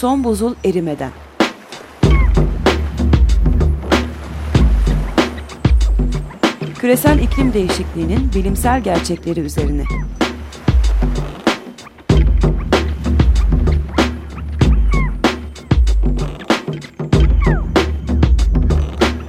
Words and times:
Son 0.00 0.24
buzul 0.24 0.54
erimeden. 0.64 1.10
Küresel 6.78 7.18
iklim 7.18 7.52
değişikliğinin 7.52 8.32
bilimsel 8.34 8.82
gerçekleri 8.82 9.40
üzerine. 9.40 9.84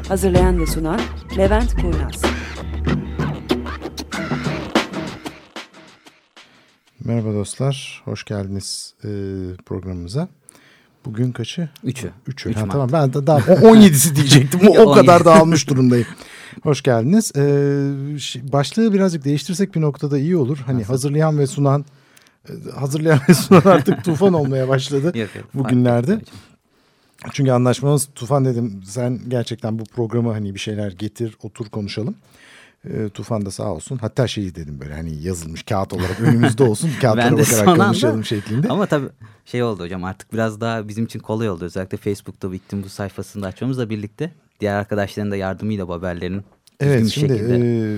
Hazırlayan 0.08 0.60
ve 0.60 0.66
sunan 0.66 1.00
Levent 1.38 1.82
Kurnaz. 1.82 2.22
Merhaba 7.06 7.34
dostlar, 7.34 8.02
hoş 8.06 8.24
geldiniz 8.24 8.94
e, 9.04 9.08
programımıza. 9.66 10.28
Bugün 11.08 11.32
kaçı? 11.32 11.70
Üçü. 11.84 12.12
Üçü. 12.28 12.50
Üç 12.50 12.56
ha, 12.56 12.62
Mart. 12.62 12.72
tamam 12.72 12.90
ben 12.92 13.14
de 13.14 13.28
daha 13.28 13.40
17'si 13.40 14.16
diyecektim. 14.16 14.60
O, 14.68 14.72
o 14.78 14.86
17. 14.86 15.00
kadar 15.00 15.26
dağılmış 15.26 15.70
durumdayım. 15.70 16.08
Hoş 16.64 16.82
geldiniz. 16.82 17.32
Ee, 17.36 17.42
başlığı 18.54 18.94
birazcık 18.94 19.26
değiştirsek 19.26 19.76
bir 19.76 19.82
noktada 19.82 20.18
iyi 20.18 20.38
olur. 20.38 20.58
Hani 20.66 20.84
hazırlayan 20.84 21.40
ve 21.40 21.48
sunan 21.48 21.86
e, 22.50 22.52
hazırlayan 22.80 23.20
ve 23.30 23.34
sunan 23.34 23.62
artık 23.66 24.04
tufan 24.04 24.34
olmaya 24.34 24.68
başladı. 24.68 25.06
Yok, 25.06 25.36
yok, 25.36 25.46
Bugünlerde. 25.54 26.22
Çünkü 27.32 27.52
anlaşmamız 27.52 28.10
Tufan 28.16 28.46
dedim 28.46 28.82
sen 28.86 29.20
gerçekten 29.28 29.80
bu 29.80 29.84
programı 29.84 30.32
hani 30.32 30.54
bir 30.54 30.60
şeyler 30.60 30.92
getir 30.92 31.38
otur 31.44 31.70
konuşalım. 31.70 32.16
Ee, 32.90 33.10
Tufan 33.10 33.46
da 33.46 33.52
sağ 33.52 33.72
olsun. 33.74 33.98
Hatta 33.98 34.28
şeyi 34.28 34.56
dedim 34.56 34.80
böyle 34.80 34.94
hani 34.94 35.22
yazılmış 35.24 35.64
kağıt 35.64 35.94
olarak 35.94 36.20
önümüzde 36.20 36.64
olsun. 36.64 36.90
Kağıtlara 37.02 37.32
bakarak 37.32 37.48
son 37.48 37.68
anda- 37.68 37.86
konuşalım 37.86 38.26
şeklinde. 38.26 38.68
Ama 38.70 38.86
tabii 38.86 39.08
şey 39.46 39.64
oldu 39.64 39.84
hocam 39.84 40.04
artık 40.04 40.34
biraz 40.34 40.62
daha 40.62 40.88
bizim 40.88 41.06
için 41.06 41.20
kolay 41.20 41.50
oldu. 41.50 41.66
Özellikle 41.66 41.98
Facebook'ta 41.98 42.52
Victim 42.52 42.84
bu 42.84 42.90
sayfasını 42.90 43.44
da 43.44 43.48
açmamızla 43.48 43.90
birlikte. 43.90 44.32
Diğer 44.60 44.76
arkadaşların 44.76 45.32
da 45.32 45.36
yardımıyla 45.36 45.88
bu 45.88 45.94
haberlerin 45.94 46.44
Evet 46.80 47.08
şimdi 47.10 47.34
şekilde. 47.34 47.58
e, 47.58 47.98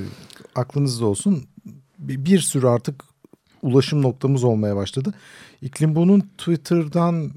aklınızda 0.56 1.06
olsun 1.06 1.44
bir, 2.00 2.26
bir 2.26 2.40
sürü 2.40 2.68
artık 2.68 3.04
ulaşım 3.62 4.02
noktamız 4.02 4.44
olmaya 4.44 4.76
başladı. 4.76 5.14
İklim 5.62 5.96
bunun 5.96 6.20
Twitter'dan 6.38 7.32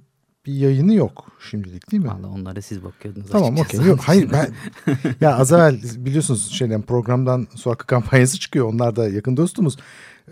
bir 0.47 0.53
yayını 0.53 0.95
yok 0.95 1.33
şimdilik 1.51 1.91
değil 1.93 2.03
mi? 2.03 2.09
Vallahi 2.09 2.27
onlara 2.27 2.63
siz 2.63 2.85
bakıyordunuz 2.85 3.31
Tamam 3.31 3.59
okey. 3.59 3.81
Yok 3.81 4.01
hayır 4.01 4.31
ben 4.33 4.55
ya 5.21 5.37
az 5.37 5.53
evvel 5.53 5.81
biliyorsunuz 5.97 6.51
şeyden 6.51 6.83
programdan 6.83 7.47
su 7.55 7.71
hakkı 7.71 7.87
kampanyası 7.87 8.39
çıkıyor. 8.39 8.67
Onlar 8.67 8.97
da 8.97 9.09
yakın 9.09 9.37
dostumuz. 9.37 9.77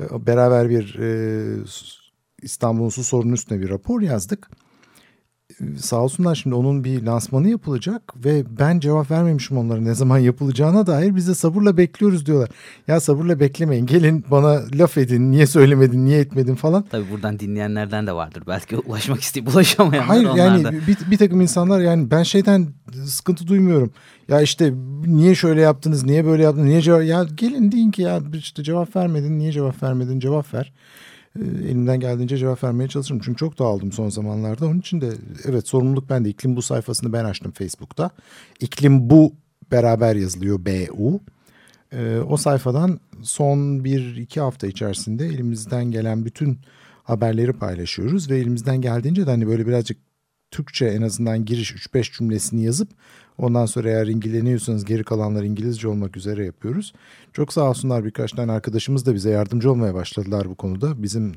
Ee, 0.00 0.26
Beraber 0.26 0.70
bir 0.70 0.98
e, 0.98 1.64
İstanbul'un 2.42 2.88
su 2.88 3.04
sorunu 3.04 3.34
üstüne 3.34 3.60
bir 3.60 3.68
rapor 3.70 4.00
yazdık. 4.00 4.50
Sağ 5.78 5.96
olsunlar 5.96 6.34
şimdi 6.34 6.56
onun 6.56 6.84
bir 6.84 7.02
lansmanı 7.02 7.48
yapılacak 7.48 8.24
ve 8.24 8.44
ben 8.58 8.80
cevap 8.80 9.10
vermemişim 9.10 9.58
onlara 9.58 9.80
ne 9.80 9.94
zaman 9.94 10.18
yapılacağına 10.18 10.86
dair 10.86 11.16
biz 11.16 11.28
de 11.28 11.34
sabırla 11.34 11.76
bekliyoruz 11.76 12.26
diyorlar. 12.26 12.48
Ya 12.88 13.00
sabırla 13.00 13.40
beklemeyin 13.40 13.86
gelin 13.86 14.24
bana 14.30 14.60
laf 14.74 14.98
edin 14.98 15.30
niye 15.30 15.46
söylemedin 15.46 16.04
niye 16.04 16.20
etmedin 16.20 16.54
falan. 16.54 16.84
Tabii 16.90 17.10
buradan 17.10 17.38
dinleyenlerden 17.38 18.06
de 18.06 18.12
vardır. 18.12 18.42
Belki 18.46 18.76
ulaşmak 18.76 19.20
isteyip 19.20 19.48
ulaşamayanlar 19.48 20.24
Hayır 20.24 20.30
yani 20.36 20.64
da. 20.64 20.72
bir, 20.72 20.96
bir 21.10 21.18
takım 21.18 21.40
insanlar 21.40 21.80
yani 21.80 22.10
ben 22.10 22.22
şeyden 22.22 22.66
sıkıntı 23.04 23.46
duymuyorum. 23.46 23.90
Ya 24.28 24.40
işte 24.40 24.72
niye 25.06 25.34
şöyle 25.34 25.60
yaptınız, 25.60 26.04
niye 26.04 26.24
böyle 26.24 26.42
yaptınız, 26.42 26.66
niye 26.66 26.82
cevap... 26.82 27.04
Ya 27.04 27.24
gelin 27.34 27.72
deyin 27.72 27.90
ki 27.90 28.02
ya 28.02 28.20
işte 28.34 28.62
cevap 28.62 28.96
vermedin, 28.96 29.38
niye 29.38 29.52
cevap 29.52 29.82
vermedin, 29.82 30.20
cevap 30.20 30.54
ver. 30.54 30.72
Ee, 31.38 31.44
elimden 31.44 32.00
geldiğince 32.00 32.36
cevap 32.36 32.64
vermeye 32.64 32.88
çalışırım. 32.88 33.20
Çünkü 33.24 33.38
çok 33.38 33.58
dağıldım 33.58 33.92
son 33.92 34.08
zamanlarda. 34.08 34.66
Onun 34.66 34.80
için 34.80 35.00
de 35.00 35.12
evet 35.44 35.68
sorumluluk 35.68 36.10
bende. 36.10 36.28
İklim 36.28 36.56
Bu 36.56 36.62
sayfasını 36.62 37.12
ben 37.12 37.24
açtım 37.24 37.52
Facebook'ta. 37.52 38.10
İklim 38.60 39.10
Bu 39.10 39.32
beraber 39.72 40.16
yazılıyor 40.16 40.64
B-U. 40.64 41.20
Ee, 41.92 42.18
o 42.28 42.36
sayfadan 42.36 43.00
son 43.22 43.84
bir 43.84 44.16
iki 44.16 44.40
hafta 44.40 44.66
içerisinde 44.66 45.26
elimizden 45.26 45.84
gelen 45.90 46.24
bütün 46.24 46.58
haberleri 47.02 47.52
paylaşıyoruz 47.52 48.30
ve 48.30 48.38
elimizden 48.38 48.80
geldiğince 48.80 49.26
de 49.26 49.30
hani 49.30 49.46
böyle 49.46 49.66
birazcık 49.66 49.98
Türkçe 50.50 50.86
en 50.86 51.02
azından 51.02 51.44
giriş 51.44 51.72
3-5 51.72 52.18
cümlesini 52.18 52.64
yazıp 52.64 52.88
ondan 53.40 53.66
sonra 53.66 53.88
eğer 53.88 54.06
ilgileniyorsanız 54.06 54.84
geri 54.84 55.04
kalanlar 55.04 55.42
İngilizce 55.42 55.88
olmak 55.88 56.16
üzere 56.16 56.44
yapıyoruz. 56.44 56.92
Çok 57.32 57.52
sağ 57.52 57.70
olsunlar 57.70 58.04
birkaç 58.04 58.32
tane 58.32 58.52
arkadaşımız 58.52 59.06
da 59.06 59.14
bize 59.14 59.30
yardımcı 59.30 59.70
olmaya 59.70 59.94
başladılar 59.94 60.48
bu 60.48 60.54
konuda. 60.54 61.02
Bizim 61.02 61.34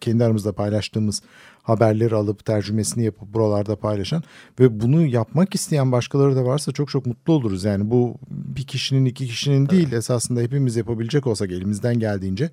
kendi 0.00 0.24
aramızda 0.24 0.52
paylaştığımız 0.52 1.22
haberleri 1.62 2.14
alıp 2.14 2.44
tercümesini 2.44 3.04
yapıp 3.04 3.34
buralarda 3.34 3.76
paylaşan 3.76 4.22
ve 4.60 4.80
bunu 4.80 5.06
yapmak 5.06 5.54
isteyen 5.54 5.92
başkaları 5.92 6.36
da 6.36 6.44
varsa 6.44 6.72
çok 6.72 6.88
çok 6.88 7.06
mutlu 7.06 7.32
oluruz. 7.32 7.64
Yani 7.64 7.90
bu 7.90 8.16
bir 8.30 8.66
kişinin 8.66 9.04
iki 9.04 9.26
kişinin 9.26 9.68
değil 9.68 9.92
esasında 9.92 10.40
hepimiz 10.40 10.76
yapabilecek 10.76 11.26
olsak 11.26 11.52
elimizden 11.52 11.98
geldiğince 11.98 12.50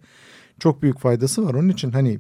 çok 0.60 0.82
büyük 0.82 1.00
faydası 1.00 1.46
var. 1.46 1.54
Onun 1.54 1.70
için 1.70 1.92
hani 1.92 2.20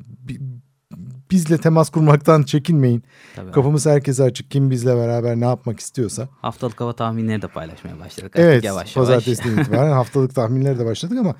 bizle 1.31 1.58
temas 1.58 1.90
kurmaktan 1.90 2.44
çekinmeyin. 2.44 3.03
Tabii. 3.36 3.52
Kapımız 3.52 3.86
herkese 3.86 4.24
açık. 4.24 4.52
Kim 4.52 4.69
bizle 4.72 4.96
beraber 4.96 5.36
ne 5.40 5.46
yapmak 5.46 5.80
istiyorsa. 5.80 6.30
Haftalık 6.42 6.81
hava 6.81 6.94
tahminleri 6.94 7.42
de 7.42 7.47
paylaşmaya 7.47 8.00
başladık. 8.00 8.36
Artık 8.36 8.40
Evet 8.40 8.64
yavaş 8.64 8.96
yavaş. 8.96 9.09
pazartesiden 9.09 9.58
itibaren 9.62 9.91
haftalık 9.91 10.36
tahminleri 10.36 10.80
de 10.80 10.86
başladık 10.86 11.18
ama 11.20 11.36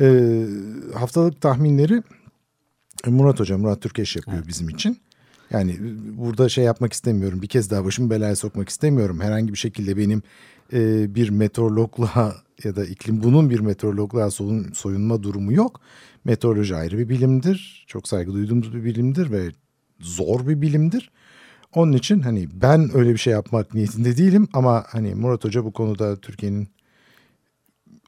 e, 0.00 0.40
haftalık 0.94 1.40
tahminleri 1.40 2.02
e, 3.06 3.10
Murat 3.10 3.40
Hoca, 3.40 3.58
Murat 3.58 3.80
Türkeş 3.82 4.16
yapıyor 4.16 4.46
bizim 4.48 4.68
için. 4.68 4.98
Yani 5.50 5.72
e, 5.72 6.18
burada 6.18 6.48
şey 6.48 6.64
yapmak 6.64 6.92
istemiyorum. 6.92 7.42
Bir 7.42 7.48
kez 7.48 7.70
daha 7.70 7.84
başımı 7.84 8.10
belaya 8.10 8.36
sokmak 8.36 8.68
istemiyorum. 8.68 9.20
Herhangi 9.20 9.52
bir 9.52 9.58
şekilde 9.58 9.96
benim 9.96 10.22
e, 10.72 11.14
bir 11.14 11.30
meteorologla 11.30 12.34
ya 12.64 12.76
da 12.76 12.84
iklim 12.84 13.22
bunun 13.22 13.50
bir 13.50 13.60
meteorologla 13.60 14.30
soyun, 14.30 14.72
soyunma 14.72 15.22
durumu 15.22 15.52
yok. 15.52 15.80
Meteoroloji 16.24 16.76
ayrı 16.76 16.98
bir 16.98 17.08
bilimdir. 17.08 17.84
Çok 17.88 18.08
saygı 18.08 18.32
duyduğumuz 18.32 18.74
bir 18.74 18.84
bilimdir 18.84 19.30
ve 19.30 19.50
zor 20.00 20.48
bir 20.48 20.60
bilimdir. 20.60 21.10
Onun 21.74 21.92
için 21.92 22.20
hani 22.20 22.48
ben 22.52 22.90
öyle 22.96 23.12
bir 23.12 23.18
şey 23.18 23.32
yapmak 23.32 23.74
niyetinde 23.74 24.16
değilim 24.16 24.48
ama 24.52 24.84
hani 24.88 25.14
Murat 25.14 25.44
Hoca 25.44 25.64
bu 25.64 25.72
konuda 25.72 26.16
Türkiye'nin 26.16 26.68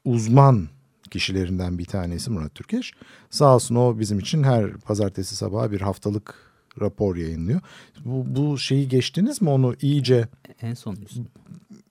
uzman 0.05 0.67
kişilerinden 1.11 1.77
bir 1.77 1.85
tanesi 1.85 2.31
Murat 2.31 2.55
Türkeş. 2.55 2.91
Sağ 3.29 3.55
olsun 3.55 3.75
o 3.75 3.99
bizim 3.99 4.19
için 4.19 4.43
her 4.43 4.71
pazartesi 4.71 5.35
sabahı 5.35 5.71
bir 5.71 5.81
haftalık 5.81 6.35
rapor 6.81 7.15
yayınlıyor. 7.15 7.61
Bu, 8.05 8.25
bu 8.27 8.57
şeyi 8.57 8.87
geçtiniz 8.87 9.41
mi 9.41 9.49
onu 9.49 9.75
iyice 9.81 10.27
En 10.61 10.73
son 10.73 10.97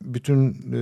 bütün 0.02 0.50
e, 0.52 0.78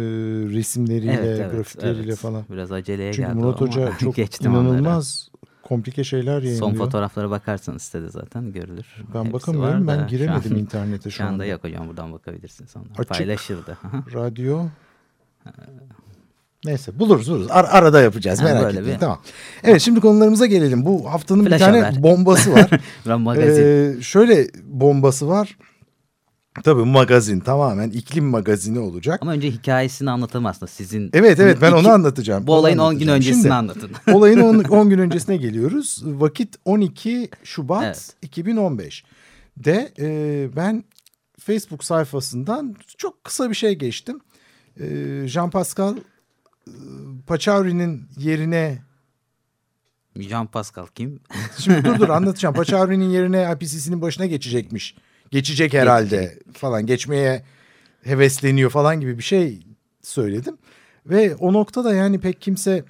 resimleriyle, 0.52 1.12
Evet, 1.12 1.40
evet, 1.40 1.52
grafikleriyle 1.52 2.02
evet. 2.02 2.16
falan. 2.16 2.44
Biraz 2.50 2.72
aceleye 2.72 3.12
Çünkü 3.12 3.28
geldi 3.28 3.38
Murat 3.38 3.60
Hoca 3.60 3.92
çok 4.00 4.18
inanılmaz 4.18 5.28
komplike 5.68 6.04
şeyler 6.04 6.32
yayınlıyor. 6.42 6.58
Son 6.58 6.74
fotoğraflara 6.74 7.30
bakarsanız 7.30 7.82
sitede 7.82 8.08
zaten 8.08 8.52
görülür. 8.52 8.86
Ben 9.14 9.20
Hepsi 9.20 9.32
bakamıyorum 9.32 9.86
ben 9.86 10.00
şu 10.00 10.06
giremedim 10.06 10.52
an- 10.52 10.58
internete 10.58 11.10
şu, 11.10 11.16
Şu 11.16 11.24
anda 11.24 11.32
anda. 11.32 11.44
yok 11.46 11.64
hocam 11.64 11.88
buradan 11.88 12.12
bakabilirsiniz. 12.12 12.74
Onlar 12.76 12.86
Açık. 12.98 13.08
paylaşıldı. 13.08 13.78
Radyo. 14.14 14.64
Neyse 16.64 16.98
buluruz 16.98 17.30
buluruz. 17.30 17.46
Ar- 17.50 17.64
arada 17.70 18.00
yapacağız 18.02 18.40
Ha, 18.40 18.44
merak 18.44 18.74
etmeyin. 18.74 18.94
bir- 18.94 18.98
Tamam. 19.00 19.18
Evet 19.64 19.80
şimdi 19.80 20.00
konularımıza 20.00 20.46
gelelim. 20.46 20.86
Bu 20.86 21.10
haftanın 21.12 21.44
Flash 21.44 21.60
bir 21.60 21.64
tane 21.64 21.80
haber. 21.82 22.02
bombası 22.02 22.52
var. 22.52 22.70
Ee, 23.38 24.02
şöyle 24.02 24.46
bombası 24.64 25.28
var. 25.28 25.58
Tabii 26.62 26.84
magazin 26.84 27.40
tamamen 27.40 27.90
iklim 27.90 28.24
magazini 28.24 28.78
olacak. 28.78 29.18
Ama 29.22 29.32
önce 29.32 29.50
hikayesini 29.50 30.10
anlatalım 30.10 30.46
aslında 30.46 30.66
sizin. 30.66 31.10
Evet 31.12 31.40
evet 31.40 31.58
ben 31.60 31.68
İki- 31.68 31.76
onu 31.76 31.88
anlatacağım. 31.88 32.46
Bu 32.46 32.54
olayın 32.54 32.78
10 32.78 32.98
gün 32.98 33.08
öncesini 33.08 33.42
Şimdi, 33.42 33.54
anlatın. 33.54 33.90
olayın 34.12 34.64
10 34.70 34.88
gün 34.90 34.98
öncesine 34.98 35.36
geliyoruz. 35.36 36.02
Vakit 36.04 36.56
12 36.64 37.30
Şubat 37.44 37.84
Evet. 37.84 38.14
2015. 38.22 39.04
De 39.56 39.92
e, 39.98 40.48
ben 40.56 40.84
Facebook 41.40 41.84
sayfasından 41.84 42.74
çok 42.98 43.24
kısa 43.24 43.50
bir 43.50 43.54
şey 43.54 43.74
geçtim. 43.74 44.20
E, 44.80 44.84
Jean 45.26 45.50
Pascal 45.50 45.96
e, 45.96 46.72
Pachauri'nin 47.26 48.08
yerine 48.18 48.82
Jean 50.16 50.46
Pascal 50.46 50.86
kim? 50.94 51.20
Şimdi 51.58 51.84
dur 51.84 51.98
dur 51.98 52.08
anlatacağım. 52.18 52.54
Pachauri'nin 52.54 53.10
yerine 53.10 53.54
IPCC'nin 53.56 54.02
başına 54.02 54.26
geçecekmiş. 54.26 54.94
Geçecek 55.34 55.72
herhalde 55.72 56.38
falan. 56.52 56.86
Geçmeye 56.86 57.44
hevesleniyor 58.02 58.70
falan 58.70 59.00
gibi 59.00 59.18
bir 59.18 59.22
şey 59.22 59.60
söyledim. 60.02 60.58
Ve 61.06 61.34
o 61.34 61.52
noktada 61.52 61.94
yani 61.94 62.20
pek 62.20 62.40
kimse 62.40 62.84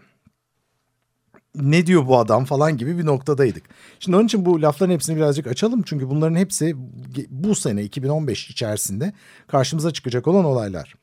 ne 1.55 1.87
diyor 1.87 2.07
bu 2.07 2.19
adam 2.19 2.45
falan 2.45 2.77
gibi 2.77 2.99
bir 2.99 3.07
noktadaydık. 3.07 3.65
Şimdi 4.01 4.17
onun 4.17 4.25
için 4.27 4.45
bu 4.47 4.63
lafların 4.63 4.93
hepsini 4.93 5.17
birazcık 5.17 5.47
açalım. 5.47 5.83
Çünkü 5.83 6.11
bunların 6.11 6.37
hepsi 6.37 6.75
bu 7.31 7.55
sene 7.55 7.83
2015 7.83 8.51
içerisinde 8.51 9.13
karşımıza 9.47 9.91
çıkacak 9.91 10.29
olan 10.29 10.45
olaylar. 10.45 10.95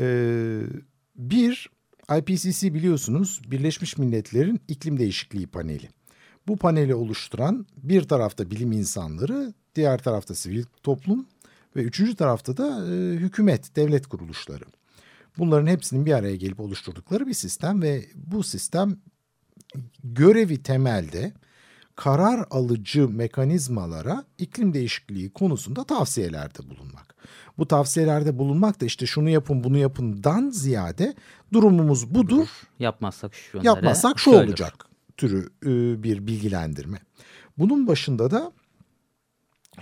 Ee, 0.00 0.60
bir 1.16 1.70
IPCC 2.18 2.74
biliyorsunuz 2.74 3.40
Birleşmiş 3.50 3.98
Milletler'in 3.98 4.60
iklim 4.68 4.98
değişikliği 4.98 5.46
paneli. 5.46 5.88
Bu 6.48 6.56
paneli 6.56 6.94
oluşturan 6.94 7.66
bir 7.76 8.02
tarafta 8.02 8.50
bilim 8.50 8.72
insanları, 8.72 9.54
diğer 9.76 9.98
tarafta 9.98 10.34
sivil 10.34 10.64
toplum 10.82 11.26
ve 11.76 11.82
üçüncü 11.82 12.16
tarafta 12.16 12.56
da 12.56 12.86
e, 12.94 13.16
hükümet, 13.16 13.76
devlet 13.76 14.06
kuruluşları. 14.06 14.64
Bunların 15.38 15.66
hepsinin 15.66 16.06
bir 16.06 16.12
araya 16.12 16.36
gelip 16.36 16.60
oluşturdukları 16.60 17.26
bir 17.26 17.34
sistem 17.34 17.82
ve 17.82 18.06
bu 18.14 18.42
sistem 18.42 18.96
görevi 20.04 20.62
temelde 20.62 21.32
karar 21.96 22.46
alıcı 22.50 23.08
mekanizmalara 23.08 24.24
iklim 24.38 24.74
değişikliği 24.74 25.30
konusunda 25.30 25.84
tavsiyelerde 25.84 26.70
bulunmak. 26.70 27.14
Bu 27.58 27.68
tavsiyelerde 27.68 28.38
bulunmak 28.38 28.80
da 28.80 28.84
işte 28.86 29.06
şunu 29.06 29.28
yapın 29.28 29.64
bunu 29.64 29.78
yapından 29.78 30.50
ziyade 30.50 31.14
durumumuz 31.52 32.14
budur. 32.14 32.48
Yapmazsak 32.78 33.34
şu 33.34 33.60
Yapmazsak 33.62 34.18
şu 34.18 34.30
olacak 34.30 34.86
türü 35.16 35.50
e, 35.62 36.02
bir 36.02 36.26
bilgilendirme. 36.26 36.98
Bunun 37.58 37.86
başında 37.86 38.30
da 38.30 38.52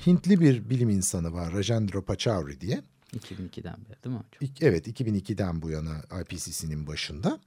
Hintli 0.07 0.41
bir 0.41 0.71
bilim 0.71 0.91
insanı 0.91 1.33
var 1.33 1.53
Rajendra 1.53 2.01
Pachauri 2.05 2.61
diye. 2.61 2.83
2002'den 3.17 3.77
beri 3.77 4.05
değil 4.05 4.17
mi 4.17 4.23
hocam? 4.41 4.55
Evet 4.61 4.89
2002'den 4.89 5.63
bu 5.63 5.71
yana 5.71 6.03
IPCC'nin 6.23 6.87
başında. 6.87 7.41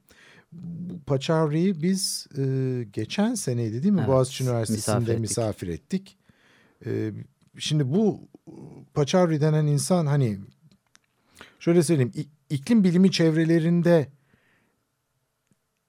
Pachauri'yi 1.06 1.82
biz 1.82 2.26
e, 2.38 2.42
geçen 2.92 3.34
seneydi 3.34 3.82
değil 3.82 3.94
mi 3.94 3.98
Evet, 4.00 4.08
Boğaziçi 4.08 4.44
Üniversitesi'nde 4.44 4.98
misafir 4.98 5.18
misafir 5.18 5.68
ettik. 5.68 6.02
ettik. 6.02 6.18
E, 6.86 7.12
şimdi 7.58 7.90
bu 7.92 8.28
Pachauri 8.94 9.40
denen 9.40 9.66
insan 9.66 10.06
hani 10.06 10.38
şöyle 11.60 11.82
söyleyeyim 11.82 12.12
iklim 12.50 12.84
bilimi 12.84 13.10
çevrelerinde 13.10 14.08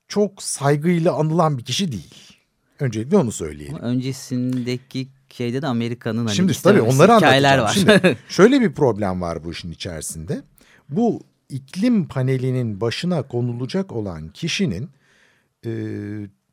çok 0.07 0.43
saygıyla 0.43 1.13
anılan 1.13 1.57
bir 1.57 1.63
kişi 1.65 1.91
değil. 1.91 2.37
Öncelikle 2.79 3.17
onu 3.17 3.31
söyleyelim. 3.31 3.75
Ama 3.75 3.83
öncesindeki 3.85 5.07
şeyde 5.33 5.61
de 5.61 5.67
Amerika'nın 5.67 6.25
hani 6.25 6.35
Şimdi 6.35 6.61
tabii 6.61 6.81
onları 6.81 7.15
hikayeler 7.15 7.57
anlatacağım. 7.57 7.87
var. 7.89 7.99
Şimdi 8.01 8.17
şöyle 8.29 8.61
bir 8.61 8.73
problem 8.73 9.21
var 9.21 9.43
bu 9.43 9.51
işin 9.51 9.71
içerisinde. 9.71 10.41
Bu 10.89 11.21
iklim 11.49 12.07
panelinin 12.07 12.81
başına 12.81 13.27
konulacak 13.27 13.91
olan 13.91 14.29
kişinin 14.29 14.89
e, 15.65 15.71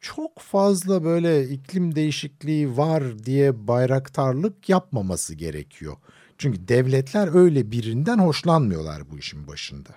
çok 0.00 0.38
fazla 0.38 1.04
böyle 1.04 1.48
iklim 1.48 1.94
değişikliği 1.94 2.76
var 2.76 3.24
diye 3.24 3.68
bayraktarlık 3.68 4.68
yapmaması 4.68 5.34
gerekiyor. 5.34 5.96
Çünkü 6.38 6.68
devletler 6.68 7.34
öyle 7.34 7.70
birinden 7.70 8.18
hoşlanmıyorlar 8.18 9.10
bu 9.10 9.18
işin 9.18 9.46
başında. 9.46 9.90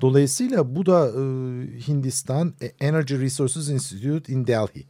Dolayısıyla 0.00 0.76
bu 0.76 0.86
da 0.86 1.08
e, 1.08 1.20
Hindistan 1.88 2.54
Energy 2.80 3.14
Resources 3.14 3.68
Institute 3.68 4.32
in 4.32 4.46
Delhi. 4.46 4.86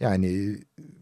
Yani 0.00 0.58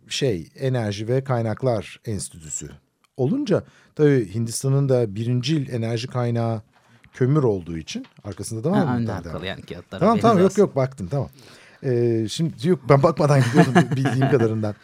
şey 0.08 0.48
Enerji 0.54 1.08
ve 1.08 1.24
Kaynaklar 1.24 2.00
Enstitüsü 2.04 2.70
olunca 3.16 3.64
tabii 3.94 4.34
Hindistan'ın 4.34 4.88
da 4.88 5.14
birincil 5.14 5.72
enerji 5.72 6.08
kaynağı 6.08 6.62
kömür 7.14 7.42
olduğu 7.42 7.76
için 7.78 8.06
arkasında 8.24 8.64
da 8.64 8.70
var 8.70 8.82
mı? 8.82 8.84
Ha, 8.84 8.92
alakalı 8.92 9.34
daha? 9.34 9.46
yani 9.46 9.62
kağıtlara 9.62 10.00
Tamam 10.00 10.18
tamam 10.18 10.38
yok 10.38 10.58
yok 10.58 10.76
baktım 10.76 11.08
tamam. 11.10 11.28
Ee, 11.84 12.26
şimdi 12.30 12.68
yok 12.68 12.80
ben 12.88 13.02
bakmadan 13.02 13.40
gidiyordum 13.42 13.74
bildiğim 13.96 14.30
kadarından. 14.30 14.74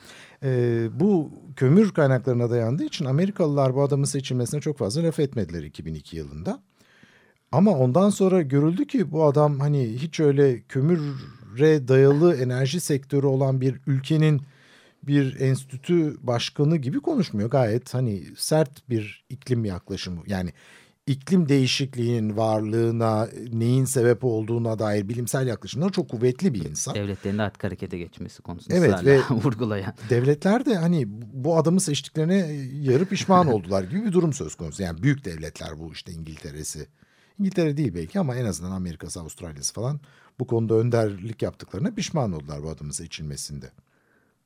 Ee, 0.42 0.88
bu 1.00 1.30
kömür 1.56 1.94
kaynaklarına 1.94 2.50
dayandığı 2.50 2.84
için 2.84 3.04
Amerikalılar 3.04 3.74
bu 3.74 3.82
adamın 3.82 4.04
seçilmesine 4.04 4.60
çok 4.60 4.78
fazla 4.78 5.02
laf 5.02 5.20
etmediler 5.20 5.62
2002 5.62 6.16
yılında. 6.16 6.62
Ama 7.52 7.70
ondan 7.70 8.10
sonra 8.10 8.42
görüldü 8.42 8.86
ki 8.86 9.12
bu 9.12 9.24
adam 9.24 9.60
hani 9.60 9.92
hiç 9.96 10.20
öyle 10.20 10.62
kömüre 10.62 11.88
dayalı 11.88 12.36
enerji 12.36 12.80
sektörü 12.80 13.26
olan 13.26 13.60
bir 13.60 13.80
ülkenin 13.86 14.42
bir 15.02 15.40
enstitü 15.40 16.16
başkanı 16.26 16.76
gibi 16.76 17.00
konuşmuyor. 17.00 17.50
Gayet 17.50 17.94
hani 17.94 18.24
sert 18.36 18.90
bir 18.90 19.24
iklim 19.28 19.64
yaklaşımı 19.64 20.22
yani 20.26 20.52
iklim 21.06 21.48
değişikliğinin 21.48 22.36
varlığına 22.36 23.28
neyin 23.52 23.84
sebep 23.84 24.24
olduğuna 24.24 24.78
dair 24.78 25.08
bilimsel 25.08 25.46
yaklaşımlar 25.46 25.92
çok 25.92 26.08
kuvvetli 26.10 26.54
bir 26.54 26.64
insan. 26.64 26.94
Devletlerin 26.94 27.38
de 27.38 27.42
artık 27.42 27.64
harekete 27.64 27.98
geçmesi 27.98 28.42
konusunda 28.42 28.76
Evet, 28.76 29.04
ve- 29.04 29.20
vurgulayan. 29.30 29.94
Devletler 30.10 30.66
de 30.66 30.76
hani 30.76 31.04
bu 31.32 31.56
adamı 31.56 31.80
seçtiklerine 31.80 32.36
yarı 32.80 33.04
pişman 33.04 33.46
oldular 33.46 33.84
gibi 33.84 34.04
bir 34.04 34.12
durum 34.12 34.32
söz 34.32 34.54
konusu. 34.54 34.82
Yani 34.82 35.02
büyük 35.02 35.24
devletler 35.24 35.78
bu 35.78 35.92
işte 35.92 36.12
İngiltere'si. 36.12 36.86
İngiltere 37.38 37.76
değil 37.76 37.94
belki 37.94 38.20
ama 38.20 38.36
en 38.36 38.44
azından 38.44 38.70
Amerika'sı, 38.70 39.20
Avustralya'sı 39.20 39.74
falan 39.74 40.00
bu 40.40 40.46
konuda 40.46 40.74
önderlik 40.74 41.42
yaptıklarına 41.42 41.90
pişman 41.90 42.32
oldular 42.32 42.62
bu 42.62 42.70
adamın 42.70 42.90
seçilmesinde. 42.90 43.70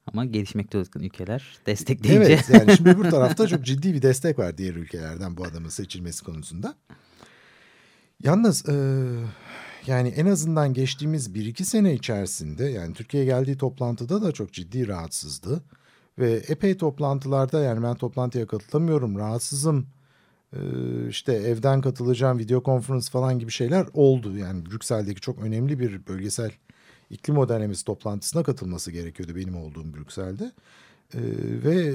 Ama 0.07 0.25
gelişmekte 0.25 0.79
olan 0.79 0.87
ülkeler 0.97 1.59
destekleyince 1.67 2.25
Evet 2.27 2.49
yani 2.49 2.77
şimdi 2.77 2.91
öbür 2.91 3.11
tarafta 3.11 3.47
çok 3.47 3.65
ciddi 3.65 3.95
bir 3.95 4.03
destek 4.03 4.39
var 4.39 4.59
diğer 4.59 4.75
ülkelerden 4.75 5.37
bu 5.37 5.45
adamın 5.45 5.69
seçilmesi 5.69 6.25
konusunda. 6.25 6.75
Yalnız 8.23 8.69
e, 8.69 8.75
yani 9.87 10.09
en 10.09 10.27
azından 10.27 10.73
geçtiğimiz 10.75 11.35
bir 11.35 11.47
iki 11.47 11.65
sene 11.65 11.95
içerisinde 11.95 12.65
yani 12.65 12.95
Türkiye'ye 12.95 13.27
geldiği 13.27 13.59
toplantıda 13.59 14.23
da 14.23 14.33
çok 14.33 14.53
ciddi 14.53 14.89
rahatsızdı. 14.89 15.63
Ve 16.19 16.33
epey 16.49 16.77
toplantılarda 16.77 17.61
yani 17.61 17.83
ben 17.83 17.95
toplantıya 17.95 18.47
katılamıyorum 18.47 19.19
rahatsızım 19.19 19.87
e, 20.53 20.59
işte 21.09 21.33
evden 21.33 21.81
katılacağım 21.81 22.39
video 22.39 22.63
konferans 22.63 23.11
falan 23.11 23.39
gibi 23.39 23.51
şeyler 23.51 23.87
oldu. 23.93 24.37
Yani 24.37 24.67
Brüksel'deki 24.67 25.21
çok 25.21 25.39
önemli 25.39 25.79
bir 25.79 26.07
bölgesel 26.07 26.51
iklim 27.11 27.37
modernlemesi 27.37 27.85
toplantısına 27.85 28.43
katılması 28.43 28.93
gerekiyordu 28.93 29.37
benim 29.37 29.57
olduğum 29.57 29.95
Brüksel'de. 29.95 30.53
Ee, 31.15 31.21
ve 31.65 31.95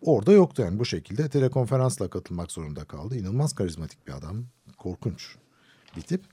orada 0.00 0.32
yoktu 0.32 0.62
yani 0.62 0.78
bu 0.78 0.84
şekilde 0.84 1.28
telekonferansla 1.28 2.10
katılmak 2.10 2.52
zorunda 2.52 2.84
kaldı. 2.84 3.16
İnanılmaz 3.16 3.54
karizmatik 3.54 4.06
bir 4.06 4.12
adam. 4.12 4.44
Korkunç 4.78 5.36
bir 5.96 6.02
tip. 6.02 6.24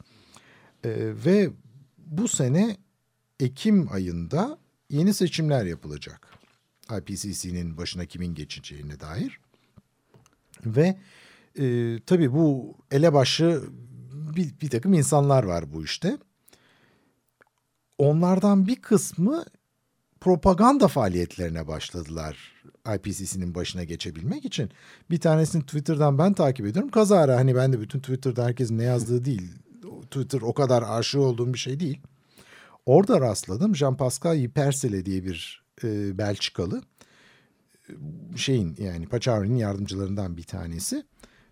Ee, 0.84 1.14
ve 1.26 1.50
bu 1.98 2.28
sene 2.28 2.78
Ekim 3.40 3.94
ayında 3.94 4.58
yeni 4.90 5.14
seçimler 5.14 5.66
yapılacak. 5.66 6.28
IPCC'nin 6.98 7.78
başına 7.78 8.06
kimin 8.06 8.36
geçeceğine 8.36 9.00
dair. 9.00 9.40
Ve 10.66 10.98
e, 11.60 12.00
tabii 12.06 12.34
bu 12.34 12.76
elebaşı 12.92 13.64
bir, 14.36 14.60
bir 14.62 14.70
takım 14.70 14.94
insanlar 14.94 15.44
var 15.44 15.74
bu 15.74 15.84
işte. 15.84 16.18
Onlardan 17.98 18.68
bir 18.68 18.76
kısmı 18.76 19.46
propaganda 20.22 20.88
faaliyetlerine 20.88 21.68
başladılar 21.68 22.54
IPCC'nin 22.96 23.56
başına 23.56 23.84
geçebilmek 23.84 24.46
için. 24.46 24.70
Bir 25.10 25.20
tanesini 25.20 25.64
Twitter'dan 25.64 26.18
ben 26.18 26.34
takip 26.34 26.66
ediyorum. 26.66 26.92
Kazara 26.92 27.36
hani 27.36 27.56
ben 27.56 27.74
de 27.74 27.80
bütün 27.80 28.00
Twitter'da 28.00 28.46
herkesin 28.46 28.78
ne 28.78 28.84
yazdığı 28.84 29.26
değil. 29.26 29.52
Twitter 30.02 30.42
o 30.42 30.54
kadar 30.54 30.84
aşığı 30.88 31.22
olduğum 31.22 31.54
bir 31.54 31.60
şey 31.60 31.80
değil. 31.80 32.02
Orada 32.86 33.22
rastladım. 33.22 33.74
Jean-Pascal 33.74 34.38
Ypersele 34.38 35.06
diye 35.06 35.24
bir 35.24 35.64
e, 35.84 36.18
Belçikalı 36.18 36.82
şeyin 38.36 38.76
yani 38.80 39.08
Pachauri'nin 39.08 39.56
yardımcılarından 39.56 40.38
bir 40.38 40.44
tanesi. 40.44 41.04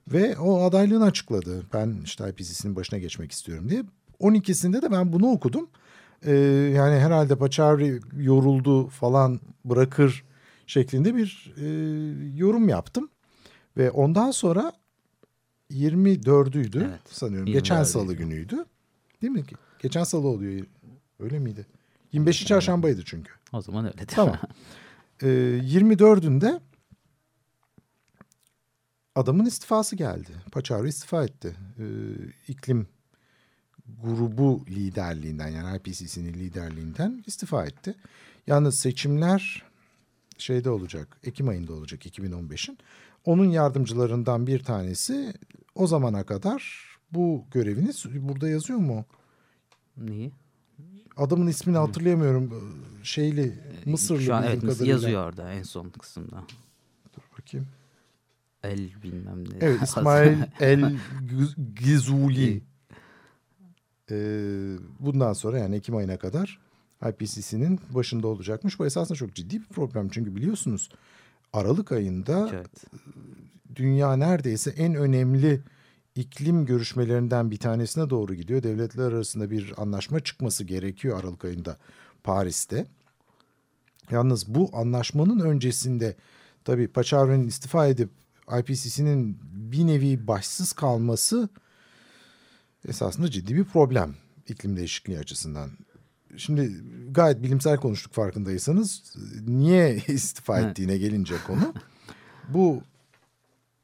Ve 0.07 0.37
o 0.37 0.63
adaylığını 0.63 1.05
açıkladı. 1.05 1.63
Ben 1.73 2.01
işte 2.03 2.29
IPCC'nin 2.29 2.75
başına 2.75 2.99
geçmek 2.99 3.31
istiyorum 3.31 3.69
diye. 3.69 3.83
12'sinde 4.19 4.81
de 4.81 4.91
ben 4.91 5.13
bunu 5.13 5.27
okudum. 5.27 5.69
Ee, 6.25 6.31
yani 6.75 6.99
herhalde 6.99 7.35
Pachauri 7.35 7.99
yoruldu 8.17 8.87
falan 8.87 9.39
bırakır 9.65 10.23
şeklinde 10.67 11.15
bir 11.15 11.53
e, 11.57 11.65
yorum 12.37 12.69
yaptım. 12.69 13.09
Ve 13.77 13.91
ondan 13.91 14.31
sonra 14.31 14.71
24'üydü 15.71 16.87
Evet, 16.89 16.99
sanıyorum. 17.09 17.47
24'üydü. 17.47 17.53
Geçen 17.53 17.83
salı 17.83 18.13
günüydü. 18.13 18.65
Değil 19.21 19.33
mi? 19.33 19.43
Geçen 19.79 20.03
salı 20.03 20.27
oluyor. 20.27 20.65
Öyle 21.19 21.39
miydi? 21.39 21.65
25'i 22.13 22.45
çarşambaydı 22.45 23.01
çünkü. 23.05 23.31
o 23.53 23.61
zaman 23.61 23.85
öyledir. 23.85 24.07
Tamam. 24.07 24.37
Ee, 25.21 25.27
24'ünde 25.27 26.59
adamın 29.15 29.45
istifası 29.45 29.95
geldi. 29.95 30.31
Paçavra 30.51 30.87
istifa 30.87 31.23
etti. 31.23 31.55
Ee, 31.79 31.83
iklim 32.47 32.87
grubu 34.03 34.65
liderliğinden 34.69 35.47
yani 35.47 35.77
IPCC'nin 35.77 36.33
liderliğinden 36.33 37.23
istifa 37.27 37.65
etti. 37.65 37.95
Yalnız 38.47 38.79
seçimler 38.79 39.63
şeyde 40.37 40.69
olacak. 40.69 41.17
Ekim 41.23 41.47
ayında 41.47 41.73
olacak 41.73 42.05
2015'in. 42.05 42.77
Onun 43.25 43.45
yardımcılarından 43.49 44.47
bir 44.47 44.63
tanesi 44.63 45.33
o 45.75 45.87
zamana 45.87 46.23
kadar 46.23 46.83
bu 47.11 47.45
görevini 47.51 47.91
burada 48.27 48.49
yazıyor 48.49 48.79
mu? 48.79 49.05
Neyi? 49.97 50.31
Adamın 51.17 51.47
ismini 51.47 51.77
hatırlayamıyorum. 51.77 52.73
Şeyli 53.03 53.59
Mısırlı 53.85 54.21
Şu 54.21 54.35
an 54.35 54.43
evet 54.43 54.61
kadarıyla. 54.61 54.85
yazıyor 54.85 55.27
orada 55.27 55.53
en 55.53 55.63
son 55.63 55.89
kısımda. 55.89 56.43
Bakayım. 57.37 57.67
El 58.63 59.03
bilmem 59.03 59.43
ne. 59.49 59.57
Evet 59.61 59.81
İsmail 59.83 60.37
El 60.59 60.97
Gizuli. 61.75 62.63
Ee, 64.11 64.75
bundan 64.99 65.33
sonra 65.33 65.57
yani 65.57 65.75
Ekim 65.75 65.95
ayına 65.95 66.17
kadar 66.17 66.59
IPCC'nin 67.09 67.79
başında 67.89 68.27
olacakmış. 68.27 68.79
Bu 68.79 68.85
esasında 68.85 69.17
çok 69.17 69.35
ciddi 69.35 69.59
bir 69.59 69.65
problem. 69.65 70.09
Çünkü 70.09 70.35
biliyorsunuz 70.35 70.89
Aralık 71.53 71.91
ayında 71.91 72.49
Evet. 72.53 72.85
dünya 73.75 74.15
neredeyse 74.15 74.69
en 74.69 74.95
önemli 74.95 75.61
iklim 76.15 76.65
görüşmelerinden 76.65 77.51
bir 77.51 77.57
tanesine 77.57 78.09
doğru 78.09 78.33
gidiyor. 78.33 78.63
Devletler 78.63 79.03
arasında 79.11 79.51
bir 79.51 79.73
anlaşma 79.77 80.19
çıkması 80.19 80.63
gerekiyor 80.63 81.19
Aralık 81.19 81.45
ayında 81.45 81.77
Paris'te. 82.23 82.85
Yalnız 84.11 84.55
bu 84.55 84.69
anlaşmanın 84.73 85.39
öncesinde 85.39 86.15
tabii 86.65 86.87
Pachauri'nin 86.87 87.47
istifa 87.47 87.87
edip 87.87 88.09
IPCC'nin 88.59 89.37
bir 89.53 89.87
nevi 89.87 90.27
başsız 90.27 90.73
kalması 90.73 91.49
esasında 92.87 93.31
ciddi 93.31 93.55
bir 93.55 93.63
problem 93.63 94.15
iklim 94.47 94.77
değişikliği 94.77 95.19
açısından. 95.19 95.69
Şimdi 96.37 96.71
gayet 97.11 97.43
bilimsel 97.43 97.77
konuştuk 97.77 98.13
farkındaysanız. 98.13 99.15
Niye 99.47 99.95
istifa 100.07 100.59
Evet. 100.59 100.71
ettiğine 100.71 100.97
gelince 100.97 101.35
konu. 101.47 101.73
Bu 102.49 102.81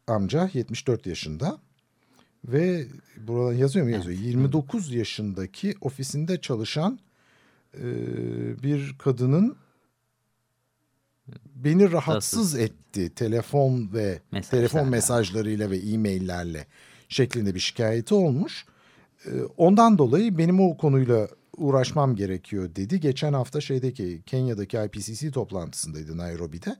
amca 0.07 0.49
74 0.53 1.05
yaşında 1.05 1.59
ve 2.45 2.87
burada 3.17 3.53
yazıyor 3.53 3.85
mu 3.85 3.91
yazıyor. 3.91 4.19
29 4.19 4.93
yaşındaki 4.93 5.75
ofisinde 5.81 6.41
çalışan 6.41 6.99
e, 7.73 7.83
bir 8.63 8.95
kadının 8.99 9.55
beni 11.55 11.91
rahatsız 11.91 12.55
etti 12.55 13.09
telefon 13.15 13.89
ve 13.93 14.19
telefon 14.49 14.89
mesajlarıyla 14.89 15.71
ve 15.71 15.77
e-maillerle 15.77 16.67
şeklinde 17.09 17.55
bir 17.55 17.59
şikayeti 17.59 18.13
olmuş. 18.13 18.65
E, 19.25 19.29
Ondan 19.57 19.97
dolayı 19.97 20.37
benim 20.37 20.59
o 20.59 20.77
konuyla 20.77 21.27
uğraşmam 21.57 22.15
gerekiyor 22.15 22.75
dedi. 22.75 22.99
Geçen 22.99 23.33
hafta 23.33 23.61
şeydeki 23.61 24.21
Kenya'daki 24.25 24.77
IPCC 24.77 25.31
toplantısındaydı 25.31 26.17
Nairobi'de 26.17 26.75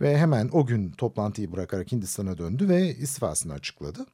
ve 0.00 0.18
hemen 0.18 0.48
o 0.52 0.66
gün 0.66 0.90
toplantıyı 0.90 1.52
bırakarak 1.52 1.92
Hindistan'a 1.92 2.38
döndü 2.38 2.68
ve 2.68 2.94
istifasını 2.96 3.52
açıkladı. 3.52 4.06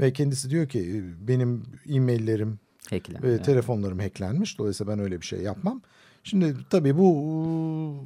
Ve 0.00 0.12
kendisi 0.12 0.50
diyor 0.50 0.68
ki 0.68 0.78
"E, 0.80 1.28
benim 1.28 1.62
e-maillerim 1.88 2.58
Hacklenme. 2.90 3.28
ve 3.28 3.42
telefonlarım 3.42 3.98
hacklenmiş. 3.98 4.58
Dolayısıyla 4.58 4.92
ben 4.92 4.98
öyle 5.02 5.20
bir 5.20 5.26
şey 5.26 5.40
yapmam. 5.40 5.82
Şimdi 6.24 6.56
tabii 6.70 6.98
bu 6.98 8.04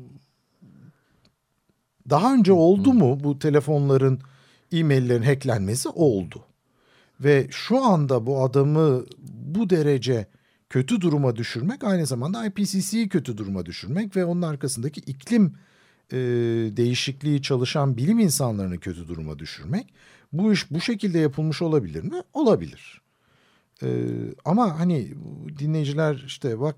daha 2.11 2.35
önce 2.35 2.53
oldu 2.53 2.93
mu 2.93 3.19
bu 3.25 3.39
telefonların 3.39 4.21
e-maillerin 4.73 5.23
hacklenmesi 5.23 5.89
oldu. 5.89 6.45
Ve 7.21 7.47
şu 7.51 7.85
anda 7.85 8.27
bu 8.27 8.43
adamı 8.45 9.05
bu 9.29 9.71
derece 9.71 10.27
kötü 10.71 11.01
duruma 11.01 11.37
düşürmek 11.37 11.85
aynı 11.85 12.07
zamanda 12.07 12.47
IPCC'yi 12.47 13.09
kötü 13.09 13.37
duruma 13.37 13.67
düşürmek 13.67 14.17
ve 14.17 14.25
onun 14.25 14.43
arkasındaki 14.43 15.01
iklim 15.01 15.55
e, 16.13 16.17
değişikliği 16.77 17.43
çalışan 17.43 17.97
bilim 17.97 18.19
insanlarını 18.19 18.79
kötü 18.79 19.09
duruma 19.09 19.39
düşürmek. 19.39 19.95
Bu 20.33 20.53
iş 20.53 20.71
bu 20.71 20.81
şekilde 20.81 21.19
yapılmış 21.19 21.63
olabilir 21.63 22.03
mi? 22.03 22.23
Olabilir. 22.33 23.03
Ee, 23.83 24.09
ama 24.45 24.81
hani 24.81 25.15
dinleyiciler 25.59 26.25
işte 26.27 26.61
bak 26.61 26.77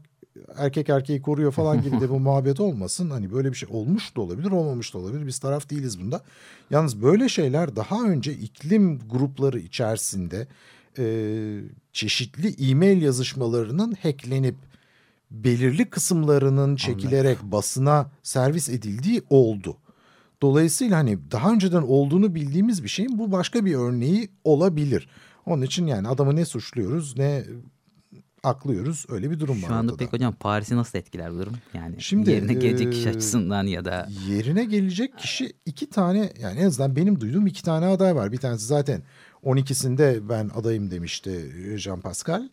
erkek 0.56 0.88
erkeği 0.88 1.22
koruyor 1.22 1.52
falan 1.52 1.82
gibi 1.82 2.00
de 2.00 2.10
bu 2.10 2.18
muhabbet 2.20 2.60
olmasın. 2.60 3.10
Hani 3.10 3.32
böyle 3.32 3.50
bir 3.50 3.56
şey 3.56 3.68
olmuş 3.72 4.16
da 4.16 4.20
olabilir 4.20 4.50
olmamış 4.50 4.94
da 4.94 4.98
olabilir. 4.98 5.26
Biz 5.26 5.38
taraf 5.38 5.70
değiliz 5.70 6.00
bunda. 6.00 6.20
Yalnız 6.70 7.02
böyle 7.02 7.28
şeyler 7.28 7.76
daha 7.76 8.02
önce 8.02 8.32
iklim 8.32 8.98
grupları 9.10 9.58
içerisinde 9.58 10.46
e, 10.98 11.04
çeşitli 11.92 12.70
e-mail 12.70 13.02
yazışmalarının 13.02 13.96
hacklenip 14.02 14.56
belirli 15.30 15.90
kısımlarının 15.90 16.76
çekilerek 16.76 17.42
basına 17.42 18.10
servis 18.22 18.68
edildiği 18.68 19.22
oldu. 19.30 19.76
Dolayısıyla 20.42 20.98
hani 20.98 21.18
daha 21.30 21.52
önceden 21.52 21.82
olduğunu 21.82 22.34
bildiğimiz 22.34 22.84
bir 22.84 22.88
şeyin 22.88 23.18
bu 23.18 23.32
başka 23.32 23.64
bir 23.64 23.74
örneği 23.74 24.28
olabilir. 24.44 25.08
Onun 25.46 25.62
için 25.62 25.86
yani 25.86 26.08
adamı 26.08 26.36
ne 26.36 26.44
suçluyoruz 26.44 27.18
ne 27.18 27.44
aklıyoruz 28.42 29.06
öyle 29.08 29.30
bir 29.30 29.40
durum 29.40 29.62
var 29.62 29.68
Şu 29.68 29.74
anda 29.74 29.92
ortada. 29.92 30.04
pek 30.04 30.12
hocam 30.12 30.34
Paris'i 30.34 30.76
nasıl 30.76 30.98
etkiler 30.98 31.32
bu 31.32 31.38
durum? 31.38 31.56
Yani 31.74 32.02
Şimdi, 32.02 32.30
yerine 32.30 32.52
gelecek 32.52 32.92
kişi 32.92 33.08
e, 33.08 33.10
açısından 33.10 33.66
ya 33.66 33.84
da 33.84 34.08
Yerine 34.28 34.64
gelecek 34.64 35.18
kişi 35.18 35.52
iki 35.66 35.90
tane 35.90 36.32
yani 36.40 36.60
en 36.60 36.66
azından 36.66 36.96
benim 36.96 37.20
duyduğum 37.20 37.46
iki 37.46 37.62
tane 37.62 37.86
aday 37.86 38.16
var. 38.16 38.32
Bir 38.32 38.38
tanesi 38.38 38.66
zaten 38.66 39.02
12'sinde 39.44 40.28
ben 40.28 40.50
adayım 40.54 40.90
demişti 40.90 41.52
Jean 41.78 42.00
Pascal. 42.00 42.48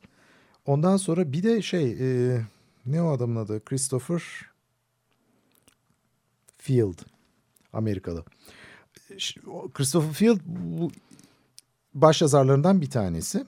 Ondan 0.66 0.98
sonra 0.98 1.32
bir 1.32 1.44
de 1.44 1.62
şey 1.62 1.92
e, 1.92 2.42
ne 2.86 3.02
o 3.02 3.12
adamın 3.12 3.36
adı 3.36 3.66
Christopher 3.66 4.24
Field 6.58 6.98
Amerikalı. 7.74 8.24
Christopher 9.74 10.14
Field 10.14 10.40
bu 10.46 10.92
baş 11.94 12.22
yazarlarından 12.22 12.82
bir 12.82 12.90
tanesi. 12.90 13.46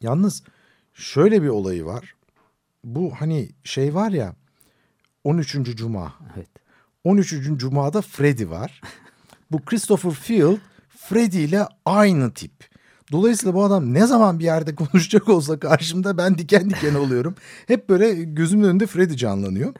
Yalnız 0.00 0.42
şöyle 0.94 1.42
bir 1.42 1.48
olayı 1.48 1.84
var. 1.84 2.14
Bu 2.84 3.12
hani 3.18 3.50
şey 3.64 3.94
var 3.94 4.10
ya 4.10 4.34
13. 5.24 5.52
Cuma. 5.76 6.14
evet 6.36 6.48
13. 7.04 7.34
Cuma'da 7.56 8.02
Freddy 8.02 8.48
var. 8.48 8.80
Bu 9.50 9.64
Christopher 9.64 10.10
Field 10.10 10.58
Freddy 10.88 11.44
ile 11.44 11.66
aynı 11.84 12.34
tip. 12.34 12.52
Dolayısıyla 13.12 13.54
bu 13.54 13.64
adam 13.64 13.94
ne 13.94 14.06
zaman 14.06 14.38
bir 14.38 14.44
yerde 14.44 14.74
konuşacak 14.90 15.28
olsa 15.28 15.58
karşımda 15.58 16.18
ben 16.18 16.38
diken 16.38 16.70
diken 16.70 16.94
oluyorum. 16.94 17.34
Hep 17.66 17.88
böyle 17.88 18.14
gözümün 18.24 18.64
önünde 18.64 18.86
Freddy 18.86 19.14
canlanıyor. 19.14 19.74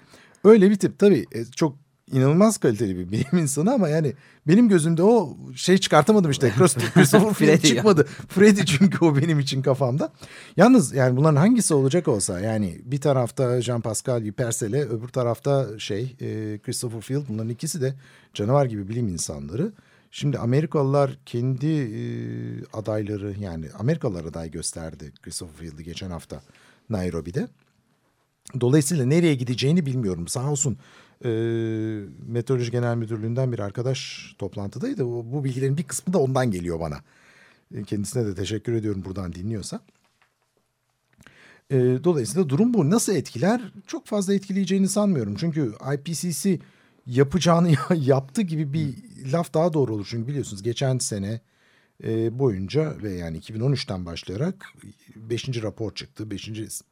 Öyle 0.44 0.71
bir 0.71 0.76
tip 0.76 0.99
tabii 0.99 1.26
e, 1.33 1.44
çok 1.44 1.84
inanılmaz 2.12 2.58
kaliteli 2.58 2.96
bir 2.96 3.11
bilim 3.11 3.38
insanı 3.38 3.73
ama 3.73 3.88
yani 3.88 4.14
benim 4.49 4.68
gözümde 4.68 5.02
o 5.02 5.37
şey 5.54 5.78
çıkartamadım 5.78 6.30
işte. 6.30 6.50
Christopher 6.94 7.32
Freddy 7.32 7.68
çıkmadı. 7.68 8.06
Freddy 8.28 8.64
çünkü 8.64 9.04
o 9.04 9.16
benim 9.16 9.40
için 9.40 9.62
kafamda. 9.62 10.12
Yalnız 10.56 10.94
yani 10.94 11.16
bunların 11.16 11.37
hangisi 11.37 11.75
olacak 11.75 12.08
olsa 12.08 12.40
yani 12.40 12.80
bir 12.84 13.00
tarafta 13.00 13.62
Jean 13.62 13.80
Pascal 13.80 14.23
Yupersele 14.23 14.84
öbür 14.84 15.08
tarafta 15.08 15.78
şey 15.78 16.16
e, 16.20 16.58
Christopher 16.58 17.00
Field 17.00 17.28
bunların 17.28 17.49
ikisi 17.50 17.82
de 17.82 17.94
canavar 18.34 18.66
gibi 18.66 18.88
bilim 18.88 19.08
insanları. 19.08 19.73
Şimdi 20.11 20.38
Amerikalılar 20.38 21.18
kendi 21.26 21.66
e, 21.66 22.00
adayları 22.73 23.34
yani 23.40 23.66
Amerikalılar 23.78 24.25
aday 24.25 24.50
gösterdi 24.50 25.12
Christopher 25.23 25.54
Field'i 25.54 25.84
geçen 25.84 26.11
hafta 26.11 26.42
Nairobi'de. 26.90 27.49
Dolayısıyla 28.61 29.06
nereye 29.06 29.34
gideceğini 29.34 29.87
bilmiyorum. 29.87 30.28
Sağ 30.28 30.50
olsun 30.50 30.78
e, 31.25 31.28
Meteoroloji 32.26 32.71
Genel 32.71 32.97
Müdürlüğü'nden 32.97 33.52
bir 33.52 33.59
arkadaş 33.59 34.33
toplantıdaydı. 34.38 35.04
O, 35.04 35.25
bu 35.33 35.44
bilgilerin 35.44 35.76
bir 35.76 35.83
kısmı 35.83 36.12
da 36.12 36.18
ondan 36.18 36.50
geliyor 36.50 36.80
bana. 36.80 37.00
E, 37.75 37.83
Kendisine 37.83 38.26
de 38.26 38.35
teşekkür 38.35 38.73
ediyorum 38.73 39.02
buradan 39.04 39.33
dinliyorsa. 39.33 39.80
E, 41.71 41.76
dolayısıyla 42.04 42.49
durum 42.49 42.75
bu. 42.75 42.90
Nasıl 42.90 43.14
etkiler? 43.14 43.73
Çok 43.87 44.06
fazla 44.06 44.35
etkileyeceğini 44.35 44.88
sanmıyorum. 44.88 45.35
Çünkü 45.35 45.73
IPCC 45.94 46.59
yapacağını 47.06 47.75
yaptı 47.94 48.42
gibi 48.42 48.73
bir 48.73 48.94
laf 49.33 49.54
daha 49.54 49.73
doğru 49.73 49.94
olur. 49.94 50.06
Çünkü 50.11 50.28
biliyorsunuz 50.28 50.62
geçen 50.62 50.99
sene 50.99 51.40
e, 52.05 52.39
boyunca 52.39 53.03
ve 53.03 53.13
yani 53.13 53.39
2013'ten 53.39 54.07
başlayarak 54.07 54.67
5. 55.17 55.63
rapor 55.63 55.95
çıktı. 55.95 56.31
5. 56.31 56.51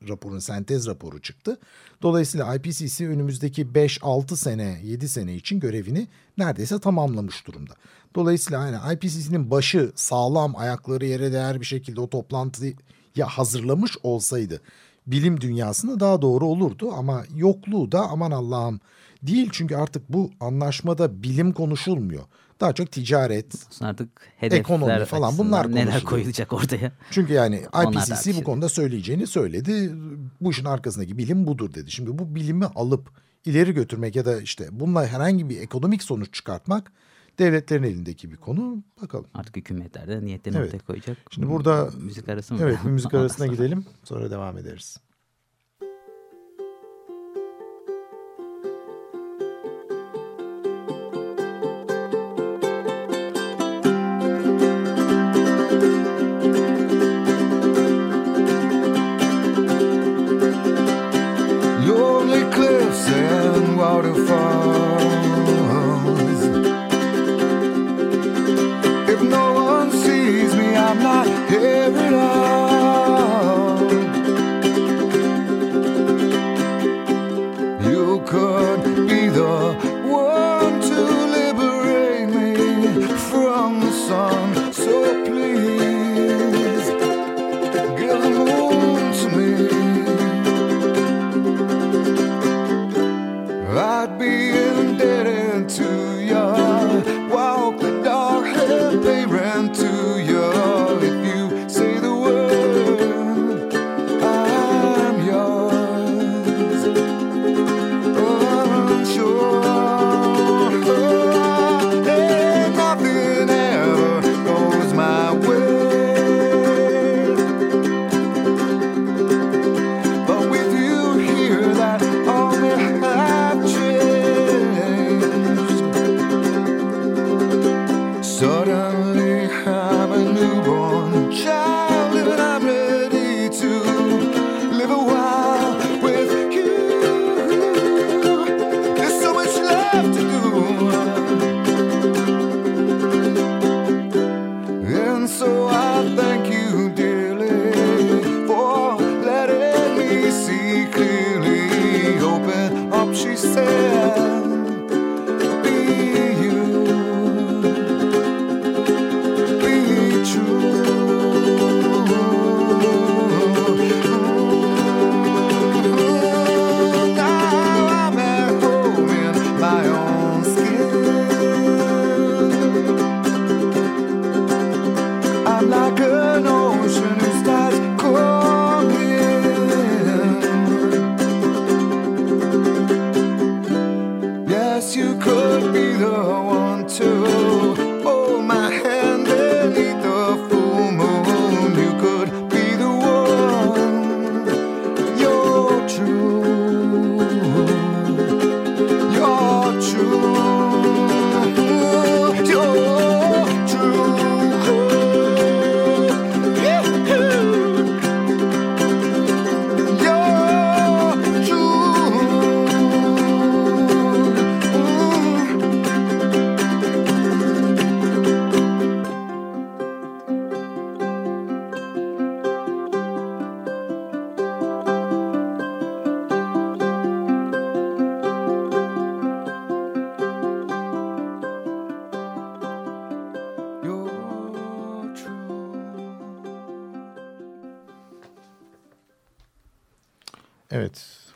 raporun 0.08 0.38
sentez 0.38 0.86
raporu 0.86 1.20
çıktı. 1.20 1.58
Dolayısıyla 2.02 2.54
IPCC 2.54 3.08
önümüzdeki 3.08 3.66
5-6 3.66 4.36
sene 4.36 4.80
7 4.84 5.08
sene 5.08 5.34
için 5.34 5.60
görevini 5.60 6.08
neredeyse 6.38 6.78
tamamlamış 6.78 7.46
durumda. 7.46 7.74
Dolayısıyla 8.14 8.60
hani 8.60 8.94
IPCC'nin 8.94 9.50
başı 9.50 9.92
sağlam 9.94 10.56
ayakları 10.56 11.06
yere 11.06 11.32
değer 11.32 11.60
bir 11.60 11.66
şekilde 11.66 12.00
o 12.00 12.10
toplantıyı 12.10 12.74
hazırlamış 13.20 13.96
olsaydı 14.02 14.60
bilim 15.06 15.40
dünyasında 15.40 16.00
daha 16.00 16.22
doğru 16.22 16.46
olurdu 16.46 16.92
ama 16.92 17.24
yokluğu 17.34 17.92
da 17.92 18.00
aman 18.00 18.30
Allah'ım 18.30 18.80
değil 19.22 19.48
çünkü 19.52 19.76
artık 19.76 20.12
bu 20.12 20.30
anlaşmada 20.40 21.22
bilim 21.22 21.52
konuşulmuyor. 21.52 22.22
Daha 22.62 22.72
çok 22.72 22.92
ticaret, 22.92 23.54
artık 23.80 24.08
hedefler 24.36 24.60
Ekonomi 24.60 25.04
falan 25.04 25.38
bunlar 25.38 25.58
açısından 25.58 25.80
neler 25.80 25.92
konuşuluyor. 25.92 26.10
koyulacak 26.10 26.52
ortaya. 26.52 26.92
Çünkü 27.10 27.32
yani 27.32 27.56
IPCC 27.84 28.36
bu 28.36 28.44
konuda 28.44 28.68
söyleyeceğini 28.68 29.26
söyledi. 29.26 29.92
Bu 30.40 30.50
işin 30.50 30.64
arkasındaki 30.64 31.18
bilim 31.18 31.46
budur 31.46 31.74
dedi. 31.74 31.90
Şimdi 31.90 32.18
bu 32.18 32.34
bilimi 32.34 32.64
alıp 32.64 33.10
ileri 33.44 33.72
götürmek 33.74 34.16
ya 34.16 34.24
da 34.24 34.40
işte 34.40 34.68
bununla 34.70 35.06
herhangi 35.06 35.48
bir 35.48 35.60
ekonomik 35.60 36.02
sonuç 36.02 36.34
çıkartmak 36.34 36.92
devletlerin 37.38 37.82
elindeki 37.82 38.30
bir 38.30 38.36
konu. 38.36 38.84
Bakalım. 39.02 39.26
Artık 39.34 39.56
hükümetler 39.56 40.08
de 40.08 40.24
niyetlerini 40.24 40.58
Evet. 40.58 40.68
ortaya 40.68 40.78
koyacak. 40.86 41.16
Şimdi 41.30 41.48
burada 41.48 41.90
müzik 42.00 42.28
arası 42.28 42.54
mı? 42.54 42.60
evet 42.62 42.78
müzik 42.84 43.14
arasına 43.20 43.46
gidelim. 43.46 43.84
Sonra 44.04 44.30
devam 44.30 44.58
ederiz. 44.58 44.96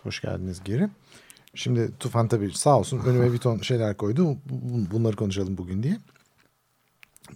Hoş 0.03 0.20
geldiniz 0.20 0.61
geri. 0.64 0.88
Şimdi 1.55 1.90
Tufan 2.01 2.29
tabii 2.29 2.53
sağ 2.55 2.79
olsun 2.79 2.99
önüme 3.07 3.33
bir 3.33 3.38
ton 3.38 3.59
şeyler 3.59 3.96
koydu. 3.96 4.37
Bunları 4.92 5.16
konuşalım 5.16 5.59
bugün 5.59 5.83
diye. 5.83 5.99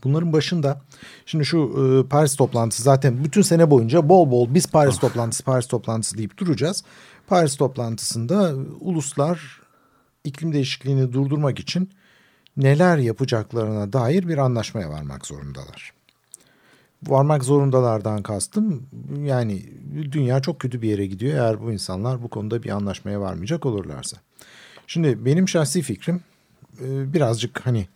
Bunların 0.05 0.33
başında 0.33 0.81
şimdi 1.27 1.45
şu 1.45 1.59
e, 1.59 2.09
Paris 2.09 2.37
toplantısı 2.37 2.83
zaten 2.83 3.25
bütün 3.25 3.43
sene 3.43 3.71
boyunca 3.71 4.09
bol 4.09 4.31
bol 4.31 4.55
biz 4.55 4.67
Paris 4.67 4.97
oh. 4.97 5.01
toplantısı 5.01 5.45
Paris 5.45 5.67
toplantısı 5.67 6.19
deyip 6.19 6.39
duracağız. 6.39 6.85
Paris 7.27 7.57
toplantısında 7.57 8.55
uluslar 8.81 9.61
iklim 10.25 10.53
değişikliğini 10.53 11.13
durdurmak 11.13 11.59
için 11.59 11.91
neler 12.57 12.99
yapacaklarına 12.99 13.93
dair 13.93 14.29
bir 14.29 14.39
anlaşmaya 14.39 14.91
varmak 14.91 15.27
zorundalar. 15.27 15.93
Varmak 17.07 17.45
zorundalardan 17.45 18.23
kastım 18.23 18.87
yani 19.25 19.63
dünya 20.13 20.43
çok 20.43 20.61
kötü 20.61 20.83
bir 20.83 20.89
yere 20.89 21.07
gidiyor 21.07 21.35
eğer 21.35 21.61
bu 21.63 21.73
insanlar 21.73 22.23
bu 22.23 22.29
konuda 22.29 22.63
bir 22.63 22.71
anlaşmaya 22.71 23.21
varmayacak 23.21 23.67
olurlarsa. 23.67 24.17
Şimdi 24.87 25.25
benim 25.25 25.49
şahsi 25.49 25.83
fikrim 25.83 26.21
e, 26.81 27.13
birazcık 27.13 27.67
hani 27.67 27.89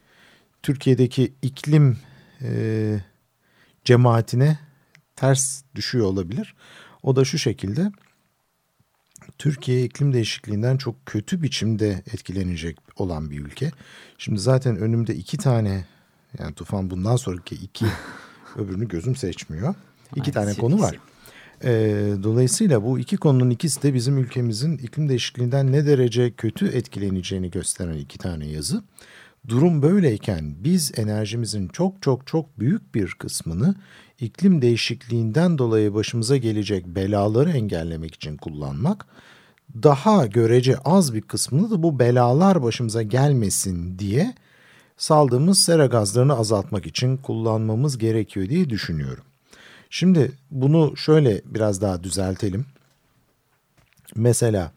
Türkiye'deki 0.62 1.32
iklim 1.42 1.98
e, 2.42 3.00
cemaatine 3.84 4.58
ters 5.16 5.62
düşüyor 5.74 6.06
olabilir. 6.06 6.54
O 7.02 7.16
da 7.16 7.24
şu 7.24 7.38
şekilde 7.38 7.92
Türkiye 9.38 9.84
iklim 9.84 10.12
değişikliğinden 10.12 10.76
çok 10.76 11.06
kötü 11.06 11.42
biçimde 11.42 11.90
etkilenecek 11.90 12.78
olan 12.96 13.30
bir 13.30 13.40
ülke. 13.40 13.70
Şimdi 14.18 14.40
zaten 14.40 14.76
önümde 14.76 15.14
iki 15.14 15.38
tane 15.38 15.84
yani 16.38 16.54
Tufan 16.54 16.90
bundan 16.90 17.16
sonraki 17.16 17.54
iki 17.54 17.86
öbürünü 18.56 18.88
gözüm 18.88 19.16
seçmiyor. 19.16 19.74
İki 20.16 20.32
tane 20.32 20.54
konu 20.54 20.80
var. 20.80 20.98
E, 21.64 21.70
dolayısıyla 22.22 22.84
bu 22.84 22.98
iki 22.98 23.16
konunun 23.16 23.50
ikisi 23.50 23.82
de 23.82 23.94
bizim 23.94 24.18
ülkemizin 24.18 24.78
iklim 24.78 25.08
değişikliğinden 25.08 25.72
ne 25.72 25.86
derece 25.86 26.30
kötü 26.30 26.66
etkileneceğini 26.66 27.50
gösteren 27.50 27.98
iki 27.98 28.18
tane 28.18 28.46
yazı. 28.46 28.82
Durum 29.48 29.82
böyleyken 29.82 30.54
biz 30.64 30.92
enerjimizin 30.98 31.68
çok 31.68 32.02
çok 32.02 32.26
çok 32.26 32.60
büyük 32.60 32.94
bir 32.94 33.10
kısmını 33.18 33.74
iklim 34.20 34.62
değişikliğinden 34.62 35.58
dolayı 35.58 35.94
başımıza 35.94 36.36
gelecek 36.36 36.86
belaları 36.86 37.50
engellemek 37.50 38.14
için 38.14 38.36
kullanmak, 38.36 39.06
daha 39.82 40.26
görece 40.26 40.76
az 40.76 41.14
bir 41.14 41.22
kısmını 41.22 41.70
da 41.70 41.82
bu 41.82 41.98
belalar 41.98 42.62
başımıza 42.62 43.02
gelmesin 43.02 43.98
diye 43.98 44.34
saldığımız 44.96 45.58
sera 45.58 45.86
gazlarını 45.86 46.38
azaltmak 46.38 46.86
için 46.86 47.16
kullanmamız 47.16 47.98
gerekiyor 47.98 48.48
diye 48.48 48.70
düşünüyorum. 48.70 49.24
Şimdi 49.90 50.32
bunu 50.50 50.96
şöyle 50.96 51.42
biraz 51.44 51.80
daha 51.80 52.04
düzeltelim. 52.04 52.66
Mesela 54.14 54.72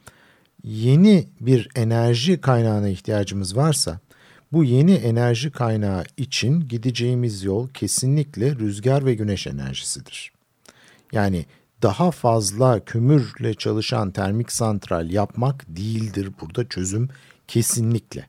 yeni 0.63 1.27
bir 1.41 1.69
enerji 1.75 2.41
kaynağına 2.41 2.89
ihtiyacımız 2.89 3.58
varsa 3.58 3.99
bu 4.51 4.63
yeni 4.63 4.93
enerji 4.93 5.51
kaynağı 5.51 6.03
için 6.17 6.67
gideceğimiz 6.67 7.43
yol 7.43 7.67
kesinlikle 7.67 8.56
rüzgar 8.56 9.06
ve 9.06 9.13
güneş 9.13 9.47
enerjisidir. 9.47 10.32
Yani 11.12 11.45
daha 11.82 12.12
fazla 12.12 12.86
kömürle 12.86 13.53
çalışan 13.53 14.12
termik 14.12 14.51
santral 14.51 15.10
yapmak 15.10 15.65
değildir 15.67 16.32
burada 16.41 16.69
çözüm 16.69 17.10
kesinlikle. 17.47 18.27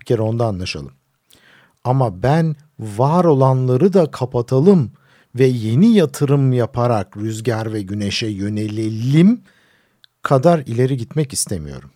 Bir 0.00 0.04
kere 0.04 0.22
onda 0.22 0.46
anlaşalım. 0.46 0.92
Ama 1.84 2.22
ben 2.22 2.56
var 2.78 3.24
olanları 3.24 3.92
da 3.92 4.10
kapatalım 4.10 4.92
ve 5.34 5.46
yeni 5.46 5.94
yatırım 5.94 6.52
yaparak 6.52 7.16
rüzgar 7.16 7.72
ve 7.72 7.82
güneşe 7.82 8.26
yönelelim 8.26 9.40
kadar 10.22 10.58
ileri 10.58 10.96
gitmek 10.96 11.32
istemiyorum. 11.32 11.90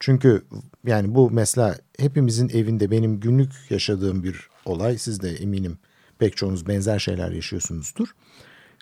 Çünkü 0.00 0.42
yani 0.86 1.14
bu 1.14 1.30
mesela 1.30 1.78
hepimizin 1.98 2.48
evinde 2.48 2.90
benim 2.90 3.20
günlük 3.20 3.52
yaşadığım 3.70 4.24
bir 4.24 4.48
olay. 4.64 4.98
Siz 4.98 5.22
de 5.22 5.30
eminim 5.30 5.78
pek 6.18 6.36
çoğunuz 6.36 6.68
benzer 6.68 6.98
şeyler 6.98 7.30
yaşıyorsunuzdur. 7.30 8.14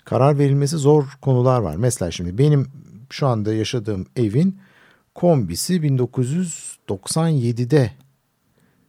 Karar 0.05 0.39
verilmesi 0.39 0.77
zor 0.77 1.05
konular 1.21 1.59
var. 1.59 1.75
Mesela 1.75 2.11
şimdi 2.11 2.37
benim 2.37 2.67
şu 3.09 3.27
anda 3.27 3.53
yaşadığım 3.53 4.05
evin 4.15 4.59
kombisi 5.15 5.73
1997'de 5.73 7.91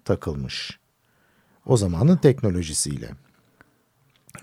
takılmış. 0.04 0.81
O 1.66 1.76
zamanın 1.76 2.16
teknolojisiyle. 2.16 3.10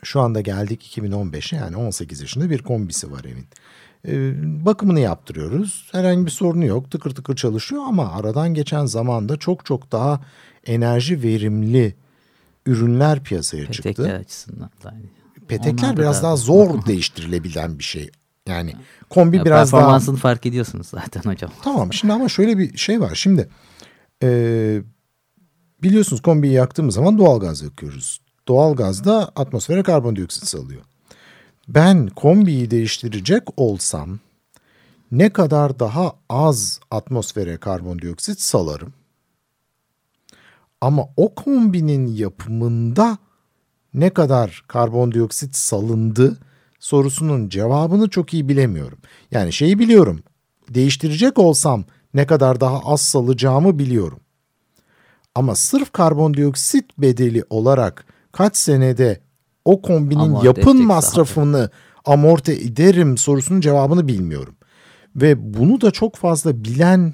Şu 0.03 0.21
anda 0.21 0.41
geldik 0.41 0.97
2015'e 0.97 1.57
yani 1.57 1.77
18 1.77 2.21
yaşında 2.21 2.49
bir 2.49 2.61
kombisi 2.61 3.11
var 3.11 3.23
evin. 3.23 3.45
Ee, 4.07 4.31
bakımını 4.65 4.99
yaptırıyoruz. 4.99 5.89
Herhangi 5.91 6.25
bir 6.25 6.31
sorunu 6.31 6.65
yok. 6.65 6.91
Tıkır 6.91 7.11
tıkır 7.15 7.35
çalışıyor 7.35 7.83
ama 7.87 8.11
aradan 8.11 8.53
geçen 8.53 8.85
zamanda 8.85 9.37
çok 9.37 9.65
çok 9.65 9.91
daha 9.91 10.21
enerji 10.65 11.23
verimli 11.23 11.95
ürünler 12.65 13.23
piyasaya 13.23 13.65
Petekler 13.65 13.93
çıktı. 13.93 14.13
açısından 14.13 14.69
da 14.83 14.89
aynı. 14.89 15.05
Petekler 15.47 15.83
Onlar 15.87 15.97
biraz 15.97 16.23
daha 16.23 16.35
zor 16.35 16.85
değiştirilebilen 16.87 17.79
bir 17.79 17.83
şey. 17.83 18.09
Yani 18.47 18.75
kombi 19.09 19.37
ya 19.37 19.45
biraz 19.45 19.71
daha... 19.71 19.81
Performansını 19.81 20.17
fark 20.17 20.45
ediyorsunuz 20.45 20.87
zaten 20.87 21.31
hocam. 21.31 21.51
Tamam 21.63 21.93
şimdi 21.93 22.13
ama 22.13 22.29
şöyle 22.29 22.57
bir 22.57 22.77
şey 22.77 23.01
var. 23.01 23.15
Şimdi 23.15 23.49
e, 24.23 24.81
biliyorsunuz 25.83 26.21
kombiyi 26.21 26.53
yaktığımız 26.53 26.95
zaman 26.95 27.17
doğal 27.17 27.39
gaz 27.39 27.61
yakıyoruz. 27.61 28.21
Doğal 28.47 28.75
gaz 28.75 29.05
da 29.05 29.31
atmosfere 29.35 29.83
karbondioksit 29.83 30.47
salıyor 30.47 30.81
ben 31.69 32.07
kombiyi 32.07 32.71
değiştirecek 32.71 33.43
olsam 33.57 34.19
ne 35.11 35.29
kadar 35.29 35.79
daha 35.79 36.13
az 36.29 36.79
atmosfere 36.91 37.57
karbondioksit 37.57 38.41
salarım. 38.41 38.93
Ama 40.81 41.03
o 41.17 41.35
kombinin 41.35 42.07
yapımında 42.07 43.17
ne 43.93 44.09
kadar 44.09 44.63
karbondioksit 44.67 45.55
salındı 45.55 46.37
sorusunun 46.79 47.49
cevabını 47.49 48.09
çok 48.09 48.33
iyi 48.33 48.49
bilemiyorum. 48.49 48.99
Yani 49.31 49.53
şeyi 49.53 49.79
biliyorum. 49.79 50.19
Değiştirecek 50.69 51.39
olsam 51.39 51.83
ne 52.13 52.25
kadar 52.25 52.61
daha 52.61 52.79
az 52.79 53.01
salacağımı 53.01 53.79
biliyorum. 53.79 54.19
Ama 55.39 55.55
sırf 55.55 55.91
karbondioksit 55.91 56.85
bedeli 56.97 57.43
olarak 57.49 58.05
kaç 58.31 58.57
senede 58.57 59.19
o 59.65 59.81
kombinin 59.81 60.19
amorti 60.19 60.47
yapın 60.47 60.85
masrafını 60.85 61.57
zaten. 61.57 61.71
amorti 62.05 62.51
ederim 62.51 63.17
sorusunun 63.17 63.61
cevabını 63.61 64.07
bilmiyorum. 64.07 64.55
Ve 65.15 65.53
bunu 65.53 65.81
da 65.81 65.91
çok 65.91 66.15
fazla 66.15 66.63
bilen 66.63 67.13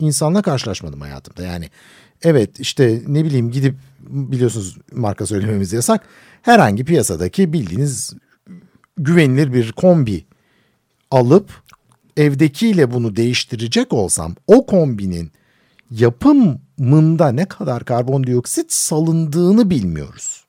insanla 0.00 0.42
karşılaşmadım 0.42 1.00
hayatımda. 1.00 1.42
Yani 1.42 1.70
evet 2.22 2.60
işte 2.60 3.02
ne 3.06 3.24
bileyim 3.24 3.50
gidip 3.50 3.74
biliyorsunuz 4.00 4.78
marka 4.92 5.26
söylememiz 5.26 5.72
yasak. 5.72 6.06
Herhangi 6.42 6.84
piyasadaki 6.84 7.52
bildiğiniz 7.52 8.14
güvenilir 8.96 9.52
bir 9.52 9.72
kombi 9.72 10.24
alıp 11.10 11.50
evdekiyle 12.16 12.92
bunu 12.92 13.16
değiştirecek 13.16 13.92
olsam 13.92 14.34
o 14.46 14.66
kombinin 14.66 15.32
yapımında 16.78 17.28
ne 17.28 17.44
kadar 17.44 17.84
karbondioksit 17.84 18.72
salındığını 18.72 19.70
bilmiyoruz. 19.70 20.44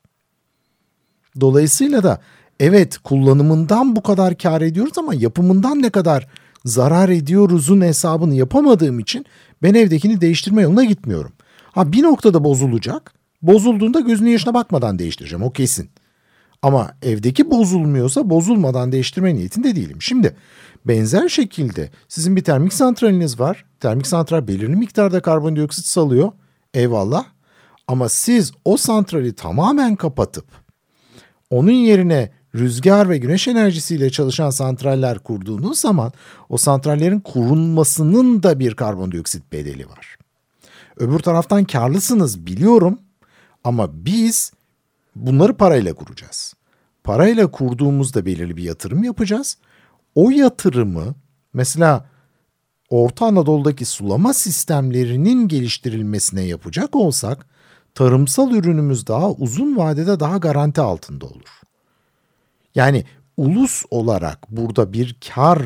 Dolayısıyla 1.39 2.03
da 2.03 2.19
evet 2.59 2.97
kullanımından 2.97 3.95
bu 3.95 4.03
kadar 4.03 4.37
kar 4.37 4.61
ediyoruz 4.61 4.97
ama 4.97 5.13
yapımından 5.13 5.81
ne 5.81 5.89
kadar 5.89 6.27
zarar 6.65 7.09
ediyoruzun 7.09 7.81
hesabını 7.81 8.35
yapamadığım 8.35 8.99
için 8.99 9.25
ben 9.63 9.73
evdekini 9.73 10.21
değiştirme 10.21 10.61
yoluna 10.61 10.83
gitmiyorum. 10.83 11.31
Ha 11.71 11.91
bir 11.91 12.03
noktada 12.03 12.43
bozulacak. 12.43 13.13
Bozulduğunda 13.41 13.99
gözünün 13.99 14.29
yaşına 14.29 14.53
bakmadan 14.53 14.99
değiştireceğim 14.99 15.43
o 15.43 15.51
kesin. 15.51 15.89
Ama 16.61 16.91
evdeki 17.01 17.51
bozulmuyorsa 17.51 18.29
bozulmadan 18.29 18.91
değiştirme 18.91 19.35
niyetinde 19.35 19.75
değilim. 19.75 20.01
Şimdi 20.01 20.35
benzer 20.85 21.29
şekilde 21.29 21.89
sizin 22.07 22.35
bir 22.35 22.43
termik 22.43 22.73
santraliniz 22.73 23.39
var. 23.39 23.65
Termik 23.79 24.07
santral 24.07 24.47
belirli 24.47 24.75
miktarda 24.75 25.21
karbondioksit 25.21 25.85
salıyor. 25.85 26.31
Eyvallah. 26.73 27.25
Ama 27.87 28.09
siz 28.09 28.51
o 28.65 28.77
santrali 28.77 29.35
tamamen 29.35 29.95
kapatıp 29.95 30.45
onun 31.49 31.71
yerine 31.71 32.31
rüzgar 32.55 33.09
ve 33.09 33.17
güneş 33.17 33.47
enerjisiyle 33.47 34.09
çalışan 34.09 34.49
santraller 34.49 35.19
kurduğunuz 35.19 35.79
zaman 35.79 36.11
o 36.49 36.57
santrallerin 36.57 37.19
kurulmasının 37.19 38.43
da 38.43 38.59
bir 38.59 38.73
karbondioksit 38.73 39.51
bedeli 39.51 39.89
var. 39.89 40.17
Öbür 40.97 41.19
taraftan 41.19 41.65
karlısınız 41.65 42.45
biliyorum 42.45 42.99
ama 43.63 44.05
biz 44.05 44.51
bunları 45.15 45.57
parayla 45.57 45.93
kuracağız. 45.93 46.53
Parayla 47.03 47.51
kurduğumuzda 47.51 48.25
belirli 48.25 48.57
bir 48.57 48.63
yatırım 48.63 49.03
yapacağız. 49.03 49.57
O 50.15 50.29
yatırımı 50.29 51.15
mesela 51.53 52.05
Orta 52.89 53.25
Anadolu'daki 53.25 53.85
sulama 53.85 54.33
sistemlerinin 54.33 55.47
geliştirilmesine 55.47 56.41
yapacak 56.41 56.95
olsak 56.95 57.45
tarımsal 57.95 58.51
ürünümüz 58.51 59.07
daha 59.07 59.31
uzun 59.31 59.77
vadede 59.77 60.19
daha 60.19 60.37
garanti 60.37 60.81
altında 60.81 61.25
olur. 61.25 61.61
Yani 62.75 63.05
ulus 63.37 63.83
olarak 63.91 64.51
burada 64.51 64.93
bir 64.93 65.15
kar 65.33 65.61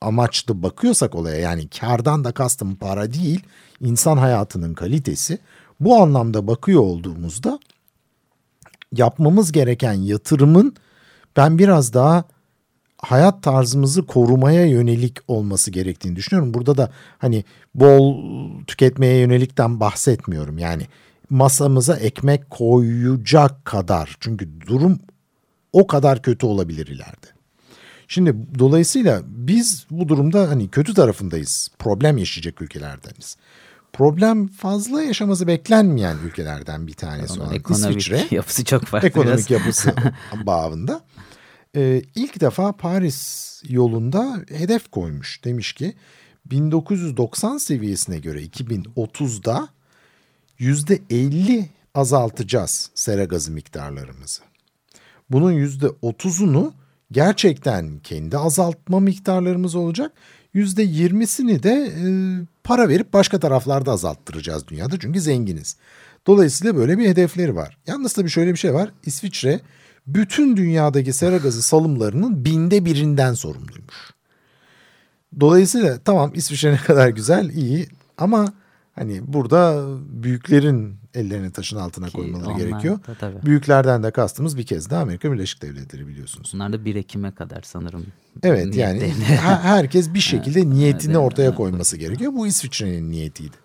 amaçlı 0.00 0.62
bakıyorsak 0.62 1.14
olaya 1.14 1.36
yani 1.36 1.68
kardan 1.68 2.24
da 2.24 2.32
kastım 2.32 2.76
para 2.76 3.12
değil 3.12 3.42
insan 3.80 4.16
hayatının 4.16 4.74
kalitesi 4.74 5.38
bu 5.80 5.96
anlamda 5.96 6.46
bakıyor 6.46 6.80
olduğumuzda 6.80 7.58
yapmamız 8.92 9.52
gereken 9.52 9.92
yatırımın 9.92 10.76
ben 11.36 11.58
biraz 11.58 11.94
daha 11.94 12.24
hayat 13.04 13.42
tarzımızı 13.42 14.06
korumaya 14.06 14.66
yönelik 14.66 15.18
olması 15.28 15.70
gerektiğini 15.70 16.16
düşünüyorum. 16.16 16.54
Burada 16.54 16.76
da 16.76 16.90
hani 17.18 17.44
bol 17.74 18.16
tüketmeye 18.66 19.16
yönelikten 19.18 19.80
bahsetmiyorum. 19.80 20.58
Yani 20.58 20.86
masamıza 21.30 21.96
ekmek 21.96 22.50
koyacak 22.50 23.64
kadar. 23.64 24.16
Çünkü 24.20 24.60
durum 24.66 24.98
o 25.72 25.86
kadar 25.86 26.22
kötü 26.22 26.46
olabilir 26.46 26.86
ileride. 26.86 27.26
Şimdi 28.08 28.36
dolayısıyla 28.58 29.22
biz 29.26 29.86
bu 29.90 30.08
durumda 30.08 30.48
hani 30.48 30.68
kötü 30.68 30.94
tarafındayız. 30.94 31.68
Problem 31.78 32.18
yaşayacak 32.18 32.62
ülkelerdeniz. 32.62 33.36
Problem 33.92 34.46
fazla 34.46 35.02
yaşaması 35.02 35.46
beklenmeyen 35.46 36.16
ülkelerden 36.26 36.86
bir 36.86 36.92
tanesi 36.92 37.40
olan 37.40 37.54
Ekonomik 37.54 38.00
İsviçre. 38.00 38.26
yapısı 38.30 38.64
çok 38.64 38.84
farklı. 38.84 39.08
Ekonomik 39.08 39.36
biraz. 39.38 39.50
yapısı 39.50 39.94
bağında. 40.46 41.00
Ee, 41.76 42.02
ilk 42.14 42.40
defa 42.40 42.72
Paris 42.72 43.62
yolunda 43.68 44.40
hedef 44.48 44.90
koymuş. 44.90 45.44
Demiş 45.44 45.72
ki 45.72 45.94
1990 46.46 47.58
seviyesine 47.58 48.18
göre 48.18 48.42
2030'da 48.42 49.68
yüzde 50.58 50.98
50 51.10 51.68
azaltacağız 51.94 52.90
sera 52.94 53.24
gazı 53.24 53.52
miktarlarımızı. 53.52 54.42
Bunun 55.30 55.52
yüzde 55.52 55.86
30'unu 55.86 56.72
gerçekten 57.12 57.98
kendi 57.98 58.38
azaltma 58.38 59.00
miktarlarımız 59.00 59.74
olacak. 59.74 60.12
Yüzde 60.54 60.84
20'sini 60.84 61.62
de 61.62 61.70
e, 61.70 62.06
para 62.64 62.88
verip 62.88 63.12
başka 63.12 63.40
taraflarda 63.40 63.92
azalttıracağız 63.92 64.68
dünyada 64.68 64.98
çünkü 64.98 65.20
zenginiz. 65.20 65.76
Dolayısıyla 66.26 66.76
böyle 66.76 66.98
bir 66.98 67.08
hedefleri 67.08 67.56
var. 67.56 67.78
Yalnız 67.86 68.12
tabii 68.12 68.30
şöyle 68.30 68.52
bir 68.52 68.58
şey 68.58 68.74
var. 68.74 68.90
İsviçre 69.06 69.60
bütün 70.06 70.56
dünyadaki 70.56 71.12
sera 71.12 71.36
gazı 71.36 71.62
salımlarının 71.62 72.44
binde 72.44 72.84
birinden 72.84 73.34
sorumluymuş. 73.34 74.14
Dolayısıyla 75.40 75.98
tamam 75.98 76.30
İsviçre 76.34 76.72
ne 76.72 76.76
kadar 76.76 77.08
güzel, 77.08 77.50
iyi 77.50 77.88
ama 78.18 78.52
hani 78.92 79.32
burada 79.32 79.86
büyüklerin 80.22 80.96
ellerini 81.14 81.50
taşın 81.50 81.76
altına 81.76 82.06
Ki 82.06 82.12
koymaları 82.12 82.58
gerekiyor. 82.58 82.98
da 83.08 83.14
tabii. 83.20 83.46
Büyüklerden 83.46 84.02
de 84.02 84.10
kastımız 84.10 84.58
bir 84.58 84.66
kez 84.66 84.90
daha 84.90 85.02
Amerika 85.02 85.32
Birleşik 85.32 85.62
Devletleri 85.62 86.08
biliyorsunuz. 86.08 86.50
Bunlar 86.54 86.72
da 86.72 86.84
1 86.84 86.94
Ekim'e 86.94 87.30
kadar 87.30 87.62
sanırım. 87.62 88.06
Evet 88.42 88.76
yani 88.76 89.12
herkes 89.62 90.14
bir 90.14 90.20
şekilde 90.20 90.70
niyetini 90.70 91.12
evet, 91.12 91.22
ortaya 91.22 91.48
evet. 91.48 91.56
koyması 91.56 91.96
gerekiyor. 91.96 92.32
Bu 92.32 92.46
İsviçre'nin 92.46 93.10
niyetiydi. 93.10 93.63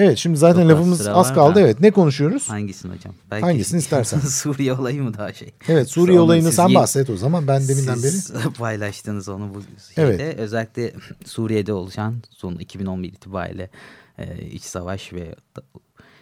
Evet 0.00 0.18
şimdi 0.18 0.38
zaten 0.38 0.62
az 0.62 0.68
lafımız 0.68 1.06
az 1.08 1.34
kaldı. 1.34 1.54
da. 1.54 1.60
Evet 1.60 1.80
ne 1.80 1.90
konuşuyoruz? 1.90 2.50
Hangisini 2.50 2.94
hocam? 2.94 3.14
Belki 3.30 3.46
Hangisini 3.46 3.78
istersen. 3.78 4.20
Suriye 4.28 4.72
olayı 4.72 5.02
mı 5.02 5.14
daha 5.18 5.32
şey? 5.32 5.52
Evet 5.68 5.90
Suriye 5.90 6.18
Onu 6.18 6.24
olayını 6.24 6.52
sen 6.52 6.74
bahset 6.74 7.10
o 7.10 7.16
zaman. 7.16 7.46
Ben 7.46 7.68
deminden 7.68 8.02
beri. 8.02 8.10
Siz 8.10 8.32
paylaştınız 8.58 9.28
onu 9.28 9.54
bu 9.54 9.62
şeyde. 9.94 10.14
Evet. 10.14 10.38
Özellikle 10.38 10.92
Suriye'de 11.24 11.72
oluşan 11.72 12.14
son 12.30 12.54
2011 12.54 13.08
itibariyle 13.08 13.70
e, 14.18 14.46
iç 14.46 14.62
savaş 14.62 15.12
ve 15.12 15.34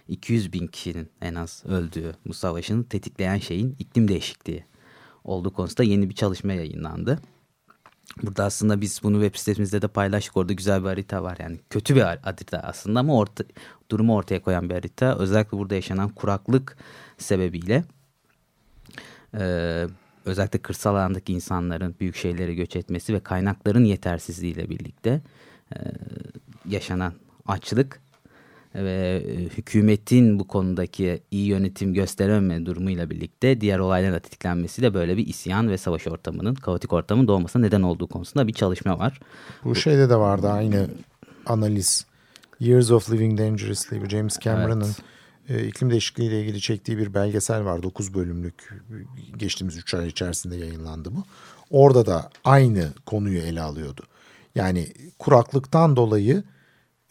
200 0.08 0.52
bin 0.52 0.66
kişinin 0.66 1.08
en 1.22 1.34
az 1.34 1.62
öldüğü 1.68 2.12
bu 2.26 2.34
savaşın 2.34 2.82
tetikleyen 2.82 3.38
şeyin 3.38 3.76
iklim 3.78 4.08
değişikliği 4.08 4.64
olduğu 5.24 5.52
konusunda 5.52 5.82
yeni 5.82 6.10
bir 6.10 6.14
çalışma 6.14 6.52
yayınlandı. 6.52 7.18
Burada 8.22 8.44
aslında 8.44 8.80
biz 8.80 9.00
bunu 9.02 9.22
web 9.22 9.38
sitemizde 9.38 9.82
de 9.82 9.88
paylaştık. 9.88 10.36
Orada 10.36 10.52
güzel 10.52 10.82
bir 10.82 10.88
harita 10.88 11.22
var. 11.22 11.36
Yani 11.40 11.58
kötü 11.70 11.96
bir 11.96 12.00
harita 12.00 12.58
aslında 12.58 13.00
ama 13.00 13.16
orta, 13.16 13.44
durumu 13.90 14.16
ortaya 14.16 14.42
koyan 14.42 14.68
bir 14.68 14.74
harita. 14.74 15.18
Özellikle 15.18 15.58
burada 15.58 15.74
yaşanan 15.74 16.08
kuraklık 16.08 16.76
sebebiyle 17.18 17.84
e, 19.34 19.86
özellikle 20.24 20.58
kırsal 20.58 20.94
alandaki 20.94 21.32
insanların 21.32 21.94
büyük 22.00 22.16
şehirlere 22.16 22.54
göç 22.54 22.76
etmesi 22.76 23.14
ve 23.14 23.20
kaynakların 23.20 23.84
yetersizliğiyle 23.84 24.70
birlikte 24.70 25.20
e, 25.74 25.78
yaşanan 26.68 27.12
açlık 27.46 28.00
ve 28.84 29.24
e, 29.28 29.34
hükümetin 29.34 30.38
bu 30.38 30.48
konudaki 30.48 31.22
iyi 31.30 31.46
yönetim 31.46 31.94
gösterememe 31.94 32.66
durumuyla 32.66 33.10
birlikte 33.10 33.60
diğer 33.60 33.78
olayların 33.78 34.14
da 34.14 34.20
tetiklenmesiyle 34.20 34.94
böyle 34.94 35.16
bir 35.16 35.26
isyan 35.26 35.70
ve 35.70 35.78
savaş 35.78 36.06
ortamının, 36.06 36.54
kaotik 36.54 36.92
ortamın 36.92 37.28
doğmasına 37.28 37.62
neden 37.62 37.82
olduğu 37.82 38.06
konusunda 38.06 38.46
bir 38.46 38.52
çalışma 38.52 38.98
var. 38.98 39.20
Bu 39.64 39.74
şeyde 39.74 40.10
de 40.10 40.16
vardı 40.16 40.48
aynı 40.48 40.88
analiz. 41.46 42.06
Years 42.60 42.90
of 42.90 43.12
Living 43.12 43.38
Dangerously 43.38 44.00
bu 44.00 44.08
James 44.08 44.38
Cameron'ın 44.38 44.92
e, 45.48 45.66
iklim 45.66 45.90
değişikliği 45.90 46.28
ile 46.28 46.40
ilgili 46.40 46.60
çektiği 46.60 46.98
bir 46.98 47.14
belgesel 47.14 47.64
var. 47.64 47.82
9 47.82 48.14
bölümlük 48.14 48.74
geçtiğimiz 49.36 49.76
3 49.76 49.94
ay 49.94 50.08
içerisinde 50.08 50.56
yayınlandı 50.56 51.14
bu. 51.14 51.24
Orada 51.70 52.06
da 52.06 52.30
aynı 52.44 52.88
konuyu 53.06 53.38
ele 53.38 53.60
alıyordu. 53.60 54.02
Yani 54.54 54.92
kuraklıktan 55.18 55.96
dolayı 55.96 56.42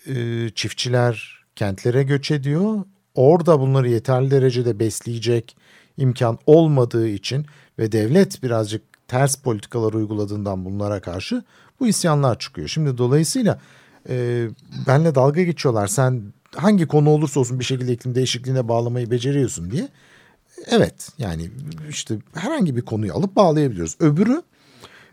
e, 0.08 0.50
çiftçiler 0.56 1.37
kentlere 1.58 2.04
göç 2.04 2.32
ediyor. 2.32 2.84
Orada 3.16 3.60
bunları 3.60 3.90
yeterli 3.90 4.32
derecede 4.32 4.80
besleyecek 4.80 5.58
imkan 5.98 6.38
olmadığı 6.46 7.08
için 7.08 7.46
ve 7.80 7.92
devlet 7.92 8.44
birazcık 8.44 8.82
ters 9.08 9.36
politikalar 9.36 9.94
uyguladığından 9.94 10.66
bunlara 10.66 11.00
karşı 11.02 11.44
bu 11.80 11.88
isyanlar 11.88 12.40
çıkıyor. 12.40 12.68
Şimdi 12.68 12.98
dolayısıyla 12.98 13.60
e, 14.10 14.48
benle 14.88 15.16
dalga 15.16 15.44
geçiyorlar. 15.44 15.88
Sen 15.88 16.22
hangi 16.56 16.88
konu 16.88 17.10
olursa 17.10 17.40
olsun 17.40 17.60
bir 17.60 17.66
şekilde 17.66 17.94
iklim 17.94 18.16
değişikliğine 18.16 18.68
bağlamayı 18.68 19.12
beceriyorsun 19.12 19.72
diye. 19.72 19.88
Evet 20.68 21.10
yani 21.18 21.50
işte 21.90 22.18
herhangi 22.34 22.76
bir 22.76 22.82
konuyu 22.82 23.14
alıp 23.14 23.36
bağlayabiliyoruz. 23.36 23.96
Öbürü 24.00 24.42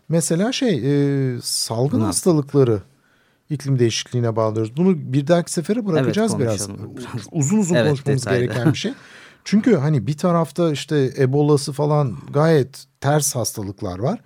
mesela 0.09 0.51
şey 0.51 0.75
e, 0.75 1.41
salgın 1.41 1.99
Buna- 1.99 2.07
hastalıkları 2.07 2.81
iklim 3.49 3.79
değişikliğine 3.79 4.35
bağlıyoruz. 4.35 4.77
Bunu 4.77 5.13
bir 5.13 5.27
dahaki 5.27 5.51
sefere 5.51 5.85
bırakacağız 5.85 6.31
Evet, 6.35 6.41
biraz. 6.41 6.69
Uzun 7.31 7.57
uzun 7.57 7.75
Evet, 7.75 7.87
konuşmamız 7.87 8.21
detaylı. 8.25 8.45
gereken 8.45 8.73
bir 8.73 8.77
şey. 8.77 8.93
Çünkü 9.43 9.75
hani 9.75 10.07
bir 10.07 10.17
tarafta 10.17 10.71
işte 10.71 11.13
Ebola'sı 11.17 11.73
falan 11.73 12.17
gayet 12.33 12.85
ters 13.01 13.35
hastalıklar 13.35 13.99
var. 13.99 14.19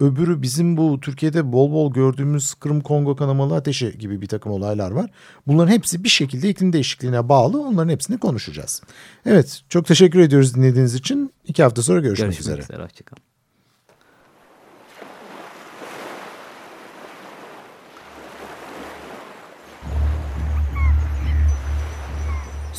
Öbürü 0.00 0.42
bizim 0.42 0.76
bu 0.76 1.00
Türkiye'de 1.00 1.52
bol 1.52 1.72
bol 1.72 1.92
gördüğümüz 1.92 2.54
Kırım 2.54 2.80
Kongo 2.80 3.16
kanamalı 3.16 3.54
ateşi 3.54 3.98
gibi 3.98 4.20
bir 4.20 4.26
takım 4.26 4.52
olaylar 4.52 4.90
var. 4.90 5.10
Bunların 5.46 5.72
hepsi 5.72 6.04
bir 6.04 6.08
şekilde 6.08 6.48
iklim 6.48 6.72
değişikliğine 6.72 7.28
bağlı. 7.28 7.60
Onların 7.62 7.88
hepsini 7.92 8.18
konuşacağız. 8.18 8.82
Evet 9.26 9.62
çok 9.68 9.86
teşekkür 9.86 10.18
ediyoruz 10.20 10.54
dinlediğiniz 10.54 10.94
için. 10.94 11.32
İki 11.44 11.62
hafta 11.62 11.82
sonra 11.82 12.00
görüşmek, 12.00 12.26
Görüşmek 12.30 12.40
üzere. 12.40 12.60
üzere. 12.62 12.82
Hoşçakalın. 12.84 13.33